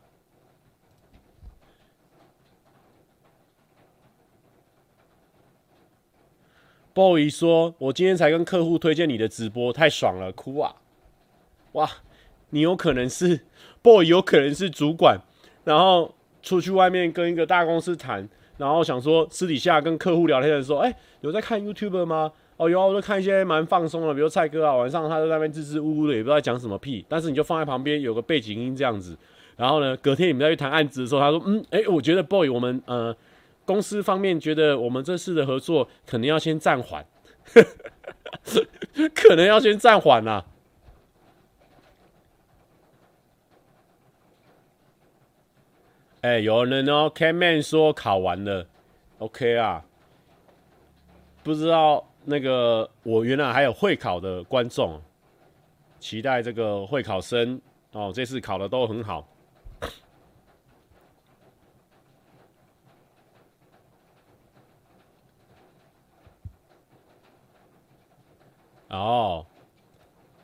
[6.95, 10.73] ！boy 说：“我今天才跟客户推荐你的直播，太爽了，哭啊！
[11.73, 11.87] 哇，
[12.51, 13.41] 你有可能是
[13.83, 15.19] boy，有可能是主管，
[15.65, 22.31] 然后出去外面跟一个大公司谈，然后想说私底下跟客户聊天的时候，哎、有在看 YouTube 吗？
[22.55, 29.17] 哦，有啊，我都看一些蛮放松的，比如蔡哥啊，晚上他在那边支支吾吾的，也不知道讲什么屁，但是你就放在旁边有个背景音这样子，
[29.57, 33.13] 然后呢，隔天你们再去谈案子的时候，他说，嗯，哎、我觉得 boy，我们呃。”
[33.66, 37.05] 公司方面觉得我们这次的合作可能要先暂缓，
[39.13, 40.45] 可能要先暂缓啦。
[46.22, 48.66] 哎，有人哦，Kman 说考完了
[49.20, 49.86] ，OK 啊。
[51.43, 54.99] 不知道那个我原来还有会考的观众，
[55.99, 57.61] 期待这个会考生
[57.91, 59.28] 哦，这次考的都很好。
[68.97, 69.45] 哦，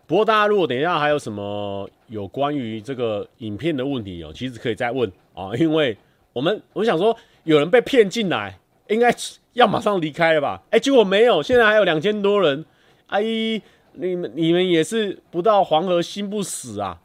[0.07, 5.97] 不过大家如果等一下还有什么有关于这个影片的问题哦，其实可以再问啊，因为
[6.33, 9.13] 我们我想说有人被骗进来，应该
[9.53, 10.61] 要马上离开了吧？
[10.69, 12.65] 哎，结果没有，现在还有两千多人。
[13.07, 13.61] 阿姨，
[13.93, 17.01] 你们你们也是不到黄河心不死啊？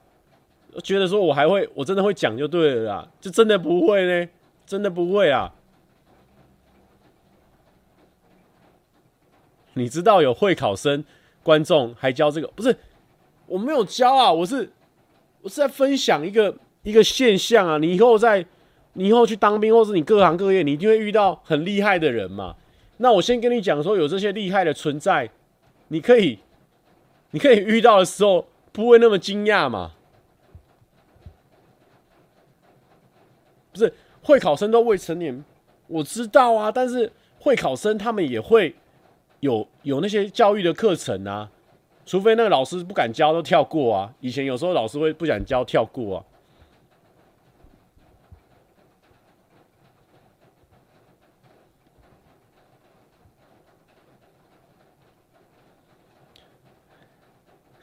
[0.85, 4.29] 觉得说我还会，我真的会讲就对了啦，就真的不会呢，
[4.67, 5.53] 真的不会啊。
[9.73, 11.05] 你知道有会考生
[11.47, 12.49] 观众还教这个？
[12.49, 12.77] 不是，
[13.47, 14.69] 我没有教啊，我是
[15.43, 17.79] 我是在分享一个一个现象啊。
[17.79, 18.45] 你以后在
[18.95, 22.57] 你以后去当兵，或是你各行各业，你一定会遇到很厉害的人嘛。
[22.97, 25.31] 那我先跟你讲说，有这些厉害的存在。
[25.87, 26.41] 你可以，
[27.31, 29.93] 你可以遇到的时候不会那么惊讶嘛？
[33.73, 35.45] 不是，会考生都未成年，
[35.87, 36.73] 我知道啊。
[36.73, 38.75] 但是会考生他们也会
[39.41, 41.51] 有有那些教育的课程啊，
[42.05, 44.15] 除非那个老师不敢教都跳过啊。
[44.21, 46.25] 以前有时候老师会不敢教跳过啊。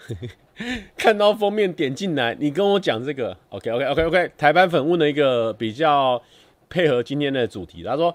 [0.98, 4.32] 看到封面点进来，你跟我讲这个，OK OK OK OK。
[4.38, 6.22] 台版粉问了一个比较
[6.70, 8.14] 配合今天的主题，他说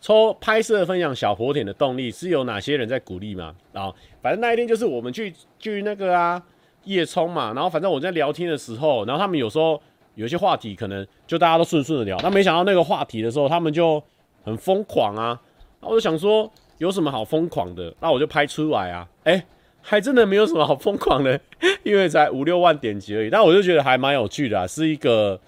[0.00, 3.54] 抽拍摄分享小火点的动力是有哪些人在鼓励吗？
[3.72, 6.40] 然后反正那一天就是我们去去那个啊
[6.84, 9.80] 夜冲嘛，然后反正我在聊天的时候，然后他们有时候
[10.14, 14.02] 有些话题可能就大家都顺顺的聊，但没想到那个话题的时候，他们就
[14.44, 15.40] 很疯狂啊，
[15.80, 19.44] 那我就想说有什么好疯狂的，那我就拍出来啊，哎、
[19.82, 21.40] 还真的没有什么好疯狂的，
[21.82, 23.30] 因为才五六万点击而已。
[23.30, 25.40] 但我就觉得还蛮有趣的，是一个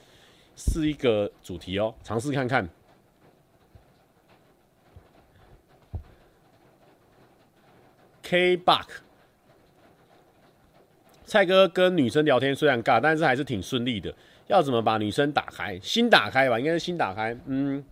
[0.57, 2.69] 是一个主题哦，尝试看看。
[8.31, 8.87] K Buck，
[11.25, 14.15] 蔡哥跟女生聊天虽然尬，但是还是挺顺利的。
[14.47, 15.77] 要怎么把女生打开？
[15.81, 17.37] 心打开吧，应该是心打开。
[17.47, 17.85] 嗯，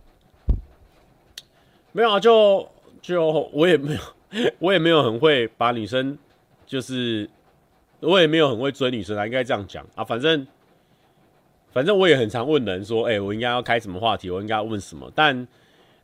[1.91, 2.65] 没有啊，就
[3.01, 3.99] 就我也没有，
[4.59, 6.17] 我也没有很会把女生。
[6.65, 7.29] 就是
[7.99, 10.05] 我也没有很会追女生啊，应该这样讲啊。
[10.05, 10.47] 反正
[11.73, 14.29] 反正我也很常问人说，哎、我应该要开什么话题？
[14.29, 15.11] 我应该要问什么？
[15.13, 15.45] 但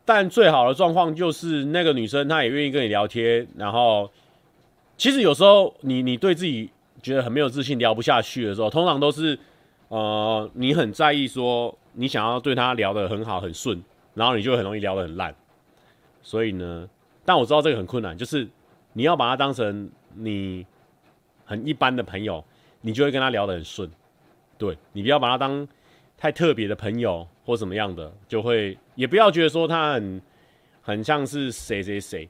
[0.04, 3.48] 但最好的状况就是那个女生她也愿意跟你聊天。
[3.56, 4.12] 然后
[4.98, 6.70] 其实有时候你你对自己
[7.02, 9.38] 觉得很没有自信，聊不下去的时候，通常都是
[9.90, 13.82] 呃你很在意说你想要对他聊得很好很顺，
[14.14, 15.36] 然后你就很容易聊得很烂。
[16.22, 16.90] 所以呢，
[17.24, 18.48] 但我知道这个很困难，就是
[18.94, 19.90] 你要把它当成。
[20.18, 20.66] 你
[21.44, 22.42] 很一般的朋友，
[22.80, 23.92] 你就会跟他聊得很顺，
[24.58, 25.68] 对，你不要把他当
[26.18, 30.22] 太特别的朋友或什么样的，就会也不要觉得说他很
[30.82, 32.30] 很像是谁谁谁，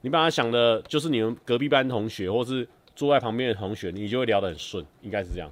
[0.00, 5.50] 你把他想的就是你们隔壁班同学，或是坐在旁边的同学，你就会聊得很顺，应该是这样。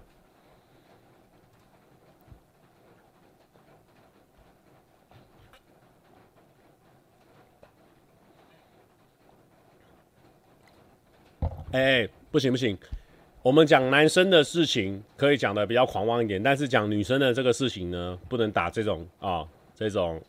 [11.73, 12.79] 哎、不行不行，
[13.43, 20.23] 我们讲男生的事情可以讲的比较狂妄一点，但是讲女生的这个事情呢，不能打这种啊、这种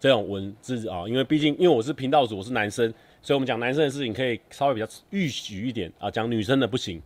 [0.00, 2.92] 这种文字啊、因为毕竟因为我是频道主，我是男生，
[3.22, 7.00] 所以我们讲男生的事情可以稍微比较预许一点啊，讲女生的不行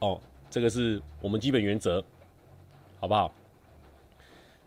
[0.00, 0.20] 哦，
[0.50, 2.04] 这个是我们基本原则，
[3.00, 3.34] 好不好？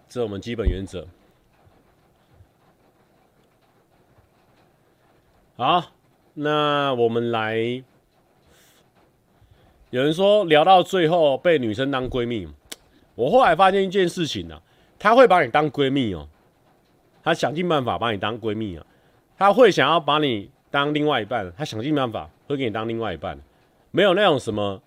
[0.10, 1.08] 这是我们基本原则。
[5.56, 5.92] 好。
[6.36, 7.58] 那我们来，
[9.90, 12.48] 有人说聊到最后被女生当闺蜜，
[13.16, 14.62] 我后来发现一件事情啊，
[14.98, 16.30] 她会把你当闺蜜哦，
[17.30, 18.84] 她想尽办法把你当闺蜜啊，
[19.38, 23.40] 她会想要把你当另外一半，她想尽办法会给你当另外一半，
[23.92, 24.82] 没有那种什么，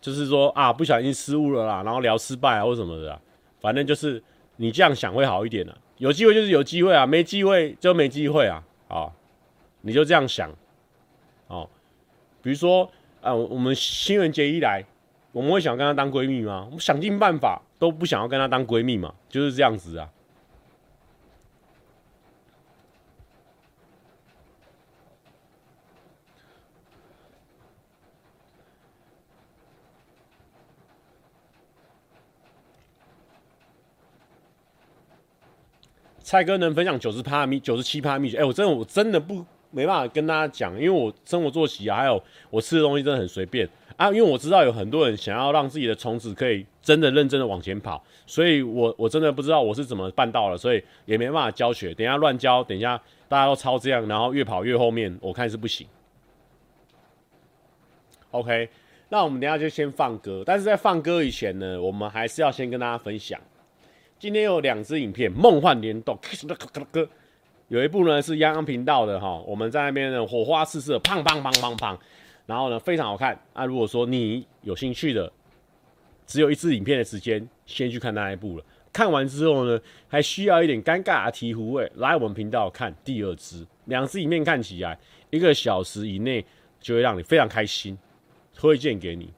[0.00, 3.20] 就是说啊不小心失误了啦，然后聊失败啊或什么的，
[3.60, 4.20] 反正就是
[4.56, 9.12] 你这样想会好一点的，有机会就是有机会啊，没机会就没机会啊，啊，
[9.82, 10.50] 你就这样想。
[11.46, 11.70] 哦，
[12.42, 12.90] 比如说
[13.20, 14.84] 啊、我们新人节一来，
[15.30, 16.64] 我们会想跟她当闺蜜吗？
[16.66, 20.10] 我们想尽办法都不想要跟她当闺蜜嘛，就是这样子啊。
[36.24, 38.38] 蔡哥能分享九十趴秘九十七趴秘诀？
[38.38, 39.44] 哎，我真的我真的不。
[39.76, 44.06] 没办法跟大家讲，因为我生活作息啊，还有我吃的东西真的很随便啊。
[44.06, 51.92] 因为我知道有很多人想要让自己的虫子可以真的认真的往前跑，所以我我真的不知道我是怎么办到了，所以也没办法教学。
[51.92, 52.96] 等一下乱教，等一下
[53.28, 55.84] 大家都抄这样，然后越跑越后面，我看是不行。
[58.30, 58.68] OK，
[59.08, 63.40] 那我们等下就先放歌，但是在放歌以前呢，我们还是要先跟大家分享，
[64.18, 66.16] 今天有两支影片《梦幻联动》，
[67.68, 71.98] 有一部呢是央央频道的哈，我们在那边呢火花四射，砰砰砰砰砰，
[72.46, 73.64] 然后呢非常好看啊。
[73.64, 75.30] 如果说你有兴趣的，
[76.26, 78.64] 只有一支影片的时间，先去看那一部了。
[78.92, 84.96] 看完之后呢，还需要一点尴尬的醍醐味，来我们频道看第二支，两支影片看起来
[85.30, 86.44] 一个小时以内
[86.80, 87.98] 就会让你非常开心。
[88.54, 89.28] 推荐给你。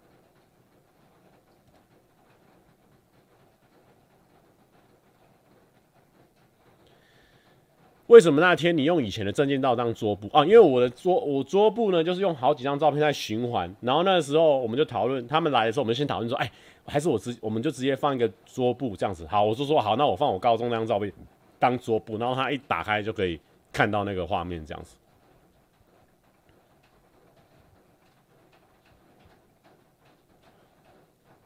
[8.08, 10.44] 为什么那天你用以前的证件照当桌布啊？
[10.44, 13.74] 因为我的桌我桌布呢，就是用好几张照片在循环。
[13.80, 16.50] 然后那个时候我们就讨论，他们来的时候，我们先讨论说，哎，
[16.86, 19.26] 还是我直我们就直接放一个桌布这样子。
[19.26, 21.12] 好，我就说好，那我放我高中那张照片
[21.58, 23.40] 当桌布，然后他一打开就可以
[23.72, 24.96] 看到那个画面这样子。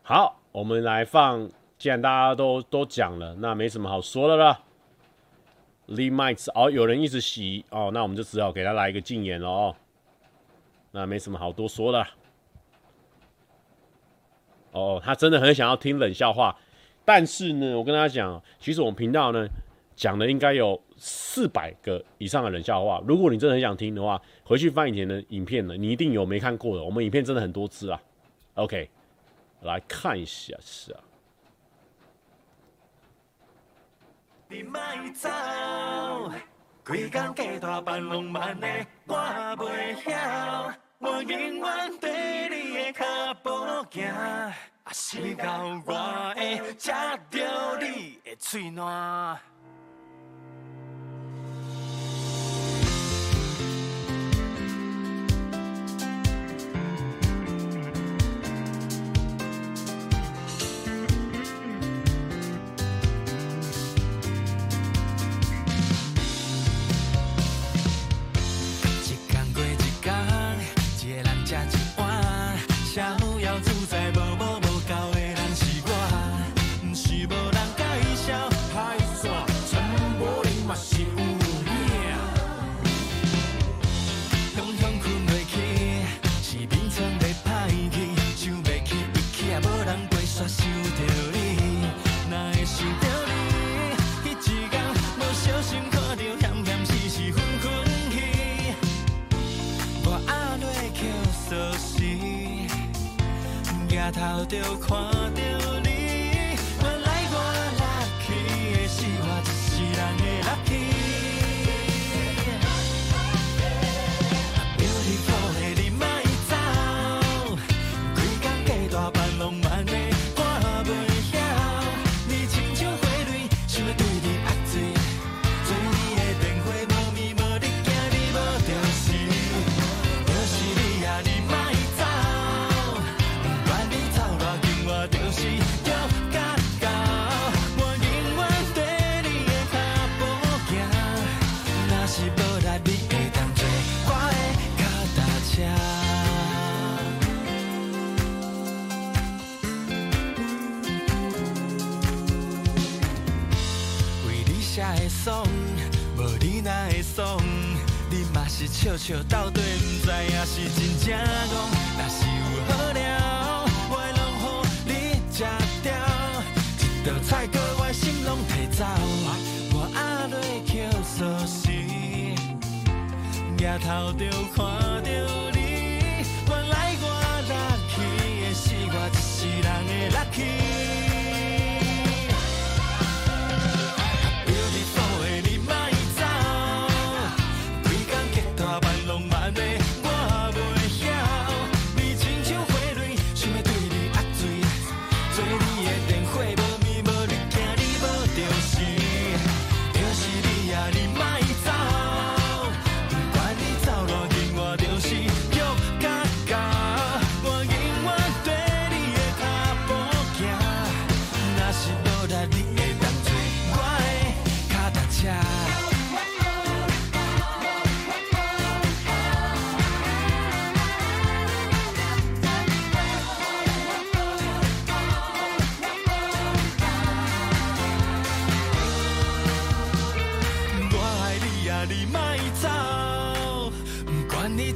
[0.03, 1.51] 好，我们来放。
[1.79, 4.61] 既然大家都都讲了，那没什么好说的了。
[5.91, 9.77] Lee Mites 哦，有人一直洗哦，那我们就只好给他来一个禁言了哦。
[10.93, 12.07] 那没什么好多说的。
[14.73, 16.57] 哦，他真的很想要听冷笑话，
[17.05, 19.47] 但是呢，我跟他讲，其实我们频道呢
[19.97, 23.03] 讲的应该有四百个以上的冷笑话。
[23.07, 26.85] 如果你真的很想听的话，回去翻以前的影片呢，你一定有没看过的。
[26.85, 28.01] 我们影片真的很多次啊。
[28.55, 28.89] OK。
[29.63, 31.01] 来看一下，是啊。
[34.53, 34.81] 你莫
[35.15, 35.31] 走，
[36.85, 38.67] 规工加大班浪漫的
[39.07, 39.17] 我
[39.57, 43.05] 袂晓，我永远跟你的脚
[43.45, 43.51] 步
[43.93, 44.53] 行，啊，
[44.91, 46.91] 是到我会吃
[47.31, 49.41] 着你的嘴软。
[104.51, 105.20] 就看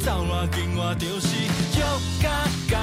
[0.04, 1.28] 走，不管你走偌近，我就是。
[1.76, 1.82] 约
[2.20, 2.28] 甲
[2.70, 2.76] 到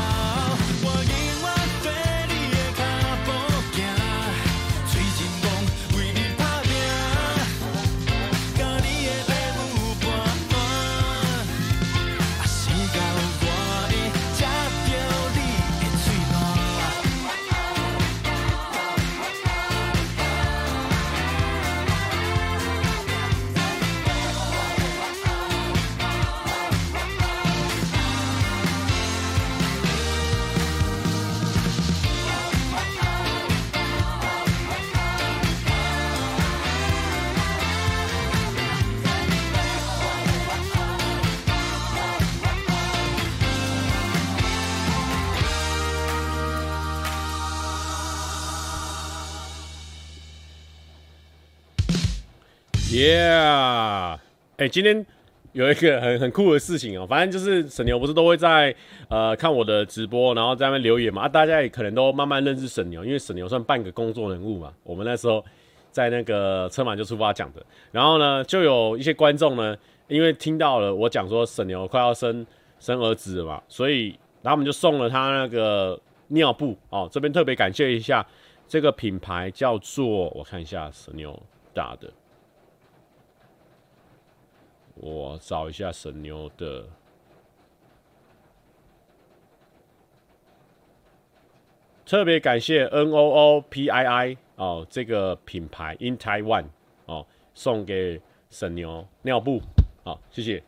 [54.61, 55.03] 哎、今天
[55.53, 58.73] 有一个很很酷的事情哦、反正就是沈牛不是都会在
[59.09, 64.71] 呃看我的直播，然后在那边留言嘛，啊，大家也可能都慢慢认识沈牛，因为沈牛算半个工作人物嘛。
[64.83, 65.43] 我们那时候
[65.89, 69.75] 在那个车马就出发讲的，然后呢，就有一些观众呢，
[70.07, 72.45] 因为听到了我讲说沈牛快要生
[72.79, 74.09] 生儿子了嘛，所以
[74.43, 78.23] 然后我们就送了他那个尿布哦、这边特别感谢一下
[78.67, 81.41] 这个品牌叫做我看一下沈牛
[81.73, 82.07] 打的。
[84.95, 86.85] 我找一下沈牛的，
[92.05, 96.65] 特别感谢 N O O P I I 哦，这个品牌 In Taiwan
[97.05, 99.61] 哦，送给沈牛尿布，
[100.03, 100.63] 好、哦，谢谢。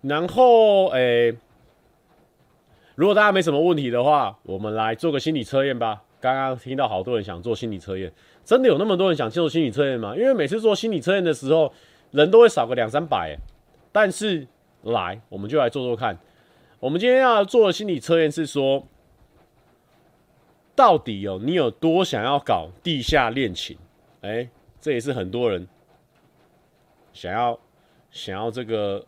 [0.00, 1.36] 然后，诶、
[2.94, 6.04] 如果大家没什么问题的话，我们来做个心理测验吧。
[6.20, 8.12] 刚刚听到好多人想做心理测验。
[8.48, 10.16] 真的有那么多人想接受心理测验吗？
[10.16, 11.70] 因为每次做心理测验的时候，
[12.12, 13.36] 人都会少个两三百。
[13.92, 14.48] 但是
[14.84, 16.18] 来，我们就来做做看。
[16.80, 18.82] 我们今天要做的心理测验是说，
[20.74, 23.76] 到底有你有多想要搞地下恋情？
[24.22, 24.48] 哎，
[24.80, 25.68] 这也是很多人
[27.12, 27.60] 想要
[28.10, 29.04] 想要这个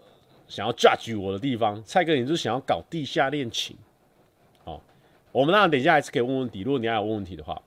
[0.48, 1.82] 想要 judge 我的地方。
[1.84, 3.74] 蔡哥，你是想要搞地下恋情？
[4.66, 4.82] 好，
[5.32, 6.60] 我们那等一下还是可以问问题。
[6.60, 7.58] 如果你还有问问题的话，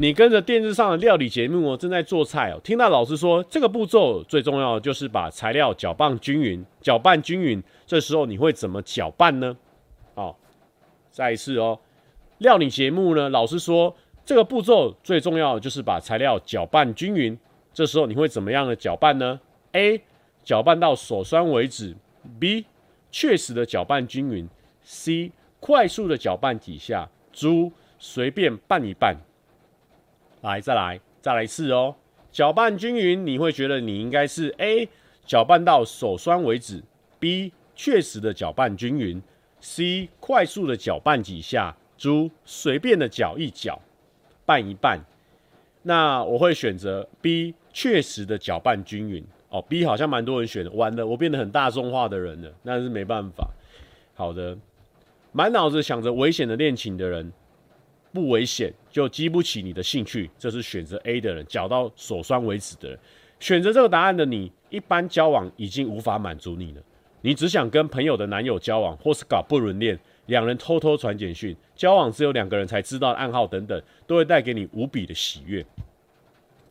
[0.00, 2.60] 你跟着电视上的料理节目哦，正在做菜哦。
[2.62, 7.60] 听到老师说，这个步骤最重要的就是把材料搅拌均匀，搅拌均匀。
[7.84, 9.56] 这时候你会怎么搅拌呢？
[10.14, 10.38] 好，
[11.10, 11.80] 再一次哦。
[12.38, 13.92] 料理节目呢，老师说
[14.24, 17.36] 这个步骤最重要的就是把材料搅拌均匀。
[17.74, 19.40] 这时候你会怎么样的搅拌呢
[19.72, 20.00] ？A.
[20.44, 21.96] 搅拌到手酸为止。
[22.38, 22.66] B.
[23.10, 24.48] 确实的搅拌均匀。
[24.84, 25.32] C.
[25.58, 27.08] 快速的搅拌几下。
[27.32, 27.72] D.
[27.98, 29.16] 随便拌一拌。
[30.42, 31.94] 来，再来，再来一次哦！
[32.30, 34.88] 搅拌均匀，你会觉得你应该是 A，
[35.24, 36.82] 搅拌到手酸为止
[37.18, 39.20] ；B，确实的搅拌均匀
[39.60, 43.80] ；C，快速的搅拌几下猪随便的搅一搅，
[44.44, 45.00] 拌一拌。
[45.82, 49.24] 那我会选择 B，确实的搅拌均匀。
[49.48, 53.48] 哦，B 好像蛮多人选的，完了，我变得很大众化的人了，那是没办法。
[54.14, 54.56] 好的，
[55.32, 57.32] 满脑子想着危险的恋情的人。
[58.12, 62.98] 不危险就激不起你的兴趣，这是选择 A 的人，搅到手酸为止的人。
[63.40, 66.82] 选择这个答案的你，一般交往已经无法满足你了。
[67.20, 75.64] 你只想跟朋友的男友交往，或是搞不伦恋，两人偷偷传简讯，交往只有两个人才知道暗号等等，都会带给你无比的喜悦。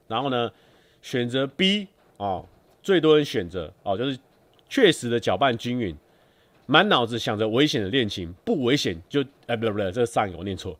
[0.07, 0.51] 然后呢，
[1.01, 1.87] 选择 B
[2.17, 2.45] 哦，
[2.81, 4.17] 最多人选择哦，就是
[4.69, 5.95] 确实的搅拌均匀，
[6.65, 10.77] 满脑子想着危险的恋情，不危险就哎，不对不对，这个上一个我念错。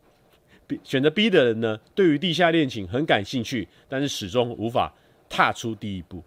[0.82, 4.92] 选择 B 的人呢，对于地下恋情很感兴趣，但是始终无法
[5.28, 6.22] 踏出第一步。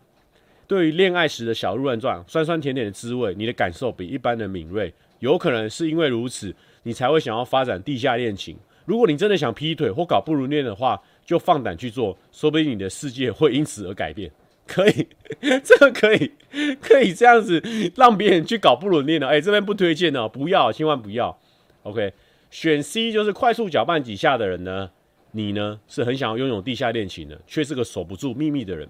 [0.67, 8.57] 对于恋爱时的小鹿乱撞、酸酸甜甜的滋味，你的感受比一般人敏锐，有可能是因为如此，你才会想要发展地下恋情。
[8.85, 14.31] 如果你真的想劈腿或搞不伦恋的话，就放胆去做，说不定你的世界会因此而改变。
[14.65, 15.07] 可以，
[15.63, 16.31] 这个可以，
[16.81, 17.61] 可以这样子
[17.95, 19.27] 让别人去搞不伦恋的。
[19.27, 21.37] 哎，这边不推荐哦，不要，千万不要。
[21.83, 22.13] OK。
[22.51, 24.91] 选 C 就是快速搅拌几下的人呢？
[25.31, 28.87] 你呢是很想要拥有地下恋情的，却是个守不住秘密的人。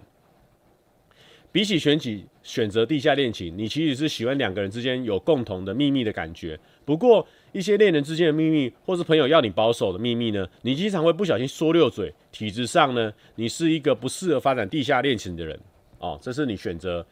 [1.52, 6.60] 比起选举选择地下恋情，你其实是喜欢两个人之间有共同的秘密的感觉。
[6.84, 12.12] 不过一些恋人之间的秘密，或是朋友要你保守的秘密呢，你经常会不小心说溜嘴。
[12.32, 15.60] 体质上呢，你是一个不适合发展地下恋情的人
[16.00, 16.18] 哦。
[16.20, 17.06] 这是你选择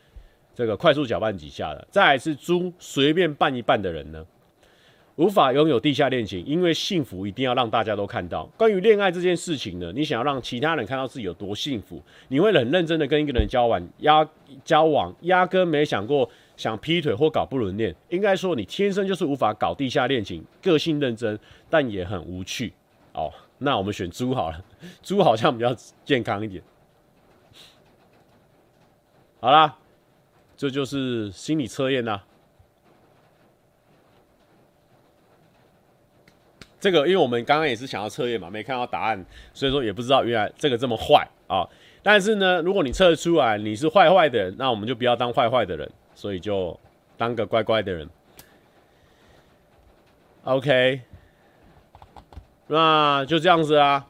[0.56, 1.88] 这个快速搅拌几下的。
[1.92, 4.26] 再来是猪随便拌一拌的人呢？
[5.20, 8.46] 无法拥有地下恋情，因为幸福一定要让大家都看到。
[8.56, 14.26] 关于恋爱这件事情呢，你想要让其他人看到自己有多幸福，你会很认真的跟一个人交往，压
[14.64, 17.94] 交往压根没想过想劈腿或搞不伦恋。
[18.08, 21.38] 应该说，你天生就是无法搞地下恋情，个性认真，
[21.70, 22.72] 但也很无趣。
[23.12, 24.64] 哦，那我们选猪好了，
[25.04, 25.76] 猪好像比较
[26.06, 26.64] 健康一点。
[29.42, 29.78] 好啦，
[30.56, 32.24] 这就是心理测验啦。
[36.80, 41.68] 这个，因为我们刚刚也是想要测验嘛，没看到答案，所以说也不知道原来这个这么坏啊。
[42.02, 46.80] 但是呢，如果你测出来你是坏坏的人，那我们就不要当坏坏的人，所以就
[47.18, 48.10] 当个乖乖的人。
[50.46, 51.02] OK，
[52.68, 54.08] 那就这样子啊，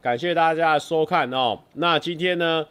[0.00, 1.60] 感谢大家收看哦。
[1.74, 2.66] 那今天呢，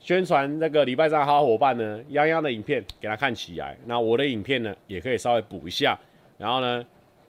[0.00, 5.96] 宣传那个礼拜三好伙伴呢，泱泱的影片给他看起来，那我的影片呢也可以稍微补一下，
[6.38, 6.84] 然后呢。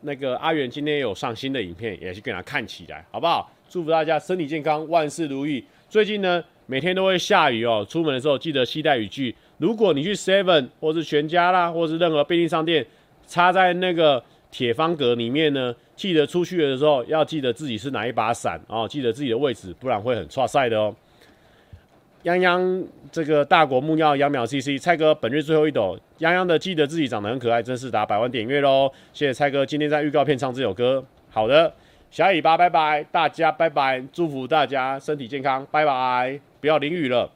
[0.08, 3.52] 那个阿元今天有上新的影片，也是给他看起来，好不好？
[3.70, 5.62] 祝福大家身体健康，万事如意。
[5.90, 9.36] 最近呢，每天都会下雨哦，出门的时候记得携带雨具。
[9.58, 12.86] 如果你去 Seven 或是全家啦，或是任何便利商店，
[13.28, 20.96] 插在那个铁方格里面呢，记得出去的时候要记得自己是哪一把伞哦，记得自己的位置，不然会很挫赛的哦。
[22.28, 28.92] 泱泱这个大国木曜秧苗 CC 蔡哥本日最后一斗，泱泱的记得自己长得很可爱，真是达百万点阅喽！
[29.14, 31.02] 谢谢蔡哥今天在预告片唱这首歌。
[31.30, 31.74] 好的，
[32.12, 37.32] 小尾巴拜拜，大家拜拜，祝福大家身体健康，拜拜，不要淋雨了。